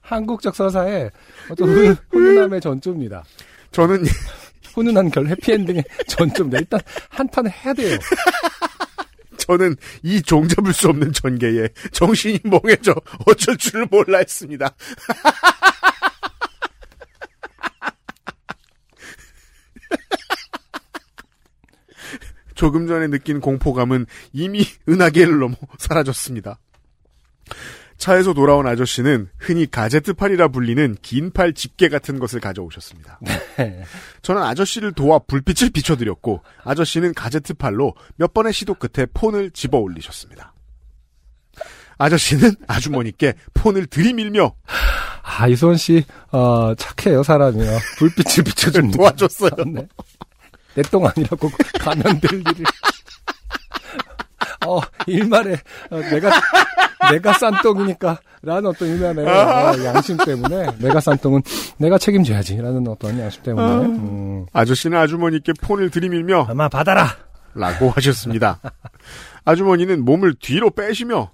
한국적 0.01 0.55
서사의 0.55 1.11
어떤 1.49 1.69
훈, 1.69 1.95
훈훈함의 2.11 2.61
전조입니다. 2.61 3.23
저는 3.71 4.03
훈훈한 4.73 5.09
결 5.11 5.27
해피엔딩의 5.27 5.83
전조입니다. 6.07 6.59
일단 6.59 6.79
한탄 7.09 7.47
해야 7.49 7.73
돼요. 7.73 7.97
저는 9.47 9.75
이 10.03 10.21
종잡을 10.21 10.73
수 10.73 10.89
없는 10.89 11.13
전개에 11.13 11.69
정신이 11.91 12.41
멍해져 12.43 12.93
어쩔 13.25 13.57
줄을 13.57 13.87
몰라 13.89 14.19
했습니다. 14.19 14.75
조금 22.55 22.87
전에 22.87 23.07
느낀 23.07 23.39
공포감은 23.39 24.05
이미 24.33 24.65
은하계를 24.89 25.39
넘어 25.39 25.55
사라졌습니다. 25.77 26.59
차에서 27.97 28.33
돌아온 28.33 28.67
아저씨는 28.67 29.29
흔히 29.39 29.69
가제트팔이라 29.69 30.49
불리는 30.49 30.95
긴 31.01 31.31
팔 31.31 31.53
집게 31.53 31.89
같은 31.89 32.19
것을 32.19 32.39
가져오셨습니다. 32.39 33.19
저는 34.21 34.41
아저씨를 34.43 34.93
도와 34.93 35.19
불빛을 35.19 35.71
비춰드렸고 35.71 36.41
아저씨는 36.63 37.13
가제트팔로 37.13 37.95
몇 38.15 38.33
번의 38.33 38.53
시도 38.53 38.73
끝에 38.75 39.05
폰을 39.13 39.51
집어 39.51 39.77
올리셨습니다. 39.79 40.53
아저씨는 41.97 42.55
아주머니께 42.67 43.33
폰을 43.55 43.87
들이밀며 43.87 44.53
아, 45.23 45.47
이수원 45.47 45.75
씨, 45.77 46.05
어, 46.31 46.73
착해요, 46.75 47.23
사람이요. 47.23 47.79
불빛을 47.97 48.43
비춰줍니다. 48.45 48.95
도와줬어요. 48.97 49.51
네. 49.67 49.85
내똥 50.75 51.05
아니라고 51.05 51.49
가면 51.79 52.19
될 52.21 52.39
일을. 52.39 52.63
어, 54.65 54.79
일말에, 55.05 55.57
어, 55.89 55.99
내가, 55.99 56.29
내가 57.11 57.33
싼 57.33 57.53
똥이니까, 57.61 58.19
라는 58.41 58.67
어떤 58.67 58.87
일만의 58.89 59.25
어, 59.27 59.83
양심 59.83 60.17
때문에, 60.17 60.67
내가 60.79 60.99
싼 60.99 61.17
똥은 61.17 61.41
내가 61.77 61.97
책임져야지, 61.97 62.57
라는 62.57 62.87
어떤 62.87 63.19
양심 63.19 63.43
때문에, 63.43 63.85
음, 63.85 64.45
아저씨는 64.53 64.97
아주머니께 64.97 65.53
폰을 65.61 65.89
들이밀며 65.89 66.47
아마 66.49 66.67
받아라! 66.69 67.07
라고 67.55 67.89
하셨습니다. 67.89 68.59
아주머니는 69.45 70.05
몸을 70.05 70.35
뒤로 70.39 70.69
빼시며 70.69 71.31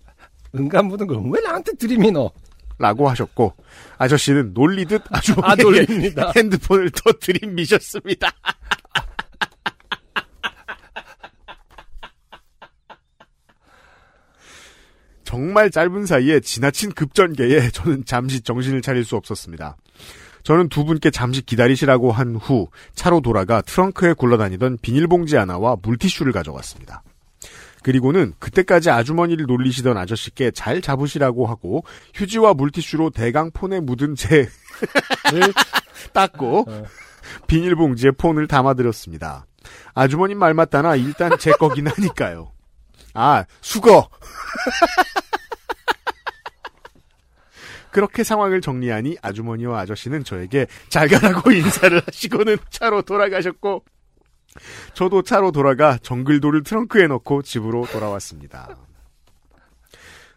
은간 0.55 0.86
묻은 0.86 1.07
걸 1.07 1.17
왜 1.31 1.41
나한테 1.41 1.73
들이미노? 1.73 2.31
라고 2.79 3.09
하셨고 3.09 3.53
아저씨는 3.97 4.51
놀리듯 4.53 5.01
아, 5.12 5.17
아주머니에게 5.17 5.63
놀립니다. 5.63 6.31
핸드폰을 6.36 6.89
더 6.91 7.12
들이미셨습니다. 7.19 8.29
정말 15.33 15.71
짧은 15.71 16.05
사이에 16.05 16.39
지나친 16.41 16.91
급전개에 16.91 17.69
저는 17.73 18.05
잠시 18.05 18.41
정신을 18.41 18.83
차릴 18.83 19.03
수 19.03 19.15
없었습니다. 19.15 19.77
저는 20.43 20.69
두 20.69 20.85
분께 20.85 21.09
잠시 21.09 21.41
기다리시라고 21.41 22.11
한 22.11 22.35
후 22.35 22.67
차로 22.93 23.21
돌아가 23.21 23.61
트렁크에 23.61 24.13
굴러다니던 24.13 24.77
비닐봉지 24.83 25.35
하나와 25.35 25.75
물티슈를 25.81 26.33
가져왔습니다. 26.33 27.01
그리고는 27.81 28.33
그때까지 28.37 28.91
아주머니를 28.91 29.47
놀리시던 29.47 29.97
아저씨께 29.97 30.51
잘 30.51 30.83
잡으시라고 30.83 31.47
하고 31.47 31.83
휴지와 32.13 32.53
물티슈로 32.53 33.09
대강 33.09 33.49
폰에 33.55 33.79
묻은 33.79 34.13
제늘 34.15 34.49
닦고 36.13 36.65
어. 36.69 36.83
비닐봉지에 37.47 38.11
폰을 38.11 38.47
담아드렸습니다. 38.47 39.47
아주머님 39.95 40.37
말 40.37 40.53
맞다나 40.53 40.95
일단 40.95 41.39
제 41.39 41.53
거긴 41.53 41.87
하니까요. 41.87 42.51
아 43.15 43.45
수거. 43.61 44.09
그렇게 47.93 48.23
상황을 48.23 48.60
정리하니 48.60 49.17
아주머니와 49.21 49.79
아저씨는 49.82 50.23
저에게 50.25 50.67
잘 50.89 51.08
가라고 51.08 51.51
인사를 51.53 52.01
하시고는 52.06 52.58
차로 52.69 53.03
돌아가셨고 53.03 53.84
저도 54.93 55.21
차로 55.21 55.51
돌아가 55.51 55.97
정글도를 56.01 56.63
트렁크에 56.63 57.08
넣고 57.08 57.41
집으로 57.43 57.86
돌아왔습니다. 57.91 58.67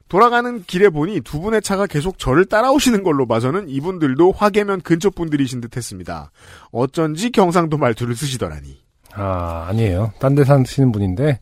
돌아가는 0.08 0.62
길에 0.64 0.88
보니 0.88 1.20
두 1.22 1.40
분의 1.40 1.62
차가 1.62 1.86
계속 1.86 2.18
저를 2.18 2.44
따라오시는 2.44 3.02
걸로 3.02 3.26
봐서는 3.26 3.68
이분들도 3.68 4.32
화계면 4.32 4.82
근처 4.82 5.10
분들이신 5.10 5.60
듯 5.60 5.76
했습니다. 5.76 6.30
어쩐지 6.70 7.30
경상도 7.30 7.76
말투를 7.76 8.14
쓰시더라니. 8.14 8.80
아, 9.14 9.66
아니에요. 9.68 10.12
딴 10.20 10.34
데 10.36 10.44
사시는 10.44 10.92
분인데, 10.92 11.40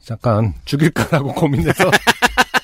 잠깐, 0.00 0.54
죽일까라고 0.64 1.34
고민해서, 1.34 1.84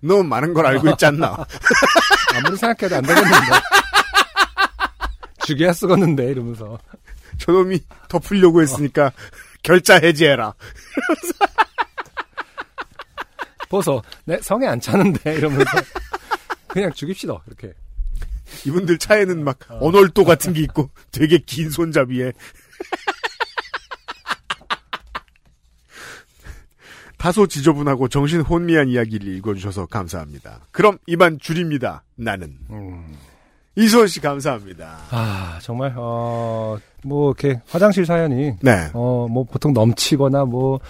너무 0.00 0.22
많은 0.24 0.54
걸 0.54 0.66
알고 0.66 0.88
있지 0.90 1.06
않나? 1.06 1.36
아무리 2.34 2.56
생각해도 2.56 2.96
안 2.96 3.02
되겠는데. 3.02 3.36
죽여야 5.44 5.72
쓰겠는데, 5.72 6.30
이러면서. 6.30 6.78
저놈이 7.38 7.80
덮으려고 8.08 8.62
했으니까 8.62 9.12
결자 9.62 9.98
해지해라. 9.98 10.54
벗어. 13.68 14.02
내 14.24 14.38
성에 14.40 14.66
안 14.66 14.80
차는데, 14.80 15.34
이러면서. 15.34 15.70
그냥 16.68 16.92
죽입시다, 16.92 17.42
이렇게. 17.46 17.74
이분들 18.66 18.98
차에는 18.98 19.44
막 19.44 19.58
언월도 19.68 20.24
같은 20.24 20.52
게 20.52 20.60
있고 20.60 20.90
되게 21.10 21.38
긴 21.38 21.70
손잡이에 21.70 22.32
다소 27.22 27.46
지저분하고 27.46 28.08
정신 28.08 28.40
혼미한 28.40 28.88
이야기를 28.88 29.28
읽어주셔서 29.36 29.86
감사합니다. 29.86 30.58
그럼 30.72 30.98
이만 31.06 31.38
줄입니다. 31.38 32.02
나는 32.16 32.58
음. 32.68 33.16
이수원 33.76 34.08
씨 34.08 34.18
감사합니다. 34.18 34.98
아, 35.10 35.56
정말, 35.62 35.94
어, 35.96 36.76
뭐, 37.04 37.30
이렇게, 37.30 37.60
화장실 37.68 38.06
사연이, 38.06 38.56
네, 38.60 38.90
어, 38.92 39.28
뭐, 39.30 39.44
보통 39.44 39.72
넘치거나, 39.72 40.46
뭐, 40.46 40.80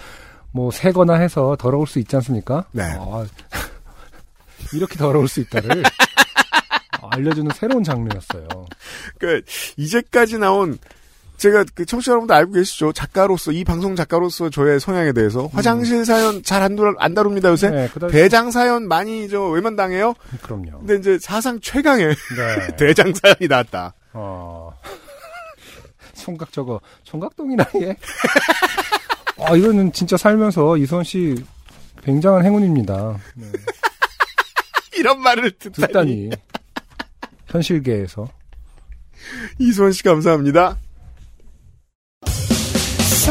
뭐, 0.51 0.71
새거나 0.71 1.13
해서 1.19 1.55
더러울 1.59 1.85
수 1.85 1.99
있지 1.99 2.15
않습니까? 2.15 2.65
네. 2.71 2.81
아, 2.81 3.23
이렇게 4.73 4.97
더러울 4.97 5.27
수 5.27 5.39
있다를 5.39 5.83
알려주는 7.11 7.51
새로운 7.53 7.83
장르였어요. 7.83 8.47
그 9.19 9.43
이제까지 9.77 10.39
나온 10.39 10.79
제가 11.37 11.65
그 11.75 11.85
청취자 11.85 12.11
여러분들 12.11 12.35
알고 12.35 12.53
계시죠? 12.53 12.93
작가로서 12.93 13.51
이 13.51 13.63
방송 13.63 13.95
작가로서 13.95 14.49
저의 14.49 14.79
성향에 14.79 15.11
대해서 15.13 15.47
화장실 15.47 16.05
사연 16.05 16.41
잘 16.43 16.61
안 16.63 16.77
안 16.99 17.13
다룹니다 17.13 17.49
요새. 17.49 17.69
네, 17.69 17.89
그다음 17.93 18.11
대장 18.11 18.49
사연 18.51 18.87
많이 18.87 19.27
저 19.27 19.49
외면 19.49 19.75
당해요. 19.75 20.13
그럼요. 20.41 20.79
근데 20.79 20.95
이제 20.95 21.17
사상 21.19 21.59
최강의 21.59 22.07
네. 22.07 22.75
대장 22.77 23.13
사연이 23.13 23.47
나왔다. 23.49 23.93
어. 24.13 24.71
총각 26.15 26.51
저거 26.53 26.79
총각동이나 27.03 27.65
얘. 27.81 27.97
아 29.39 29.53
이거는 29.57 29.91
진짜 29.91 30.15
살면서 30.15 30.77
이선 30.77 31.03
씨 31.03 31.35
굉장한 32.03 32.45
행운입니다. 32.45 33.17
네. 33.35 33.47
이런 34.95 35.19
말을 35.21 35.51
듣다니. 35.57 35.87
듣다니 35.87 36.29
현실계에서 37.47 38.27
이수원 39.59 39.91
씨 39.91 40.03
감사합니다. 40.03 40.77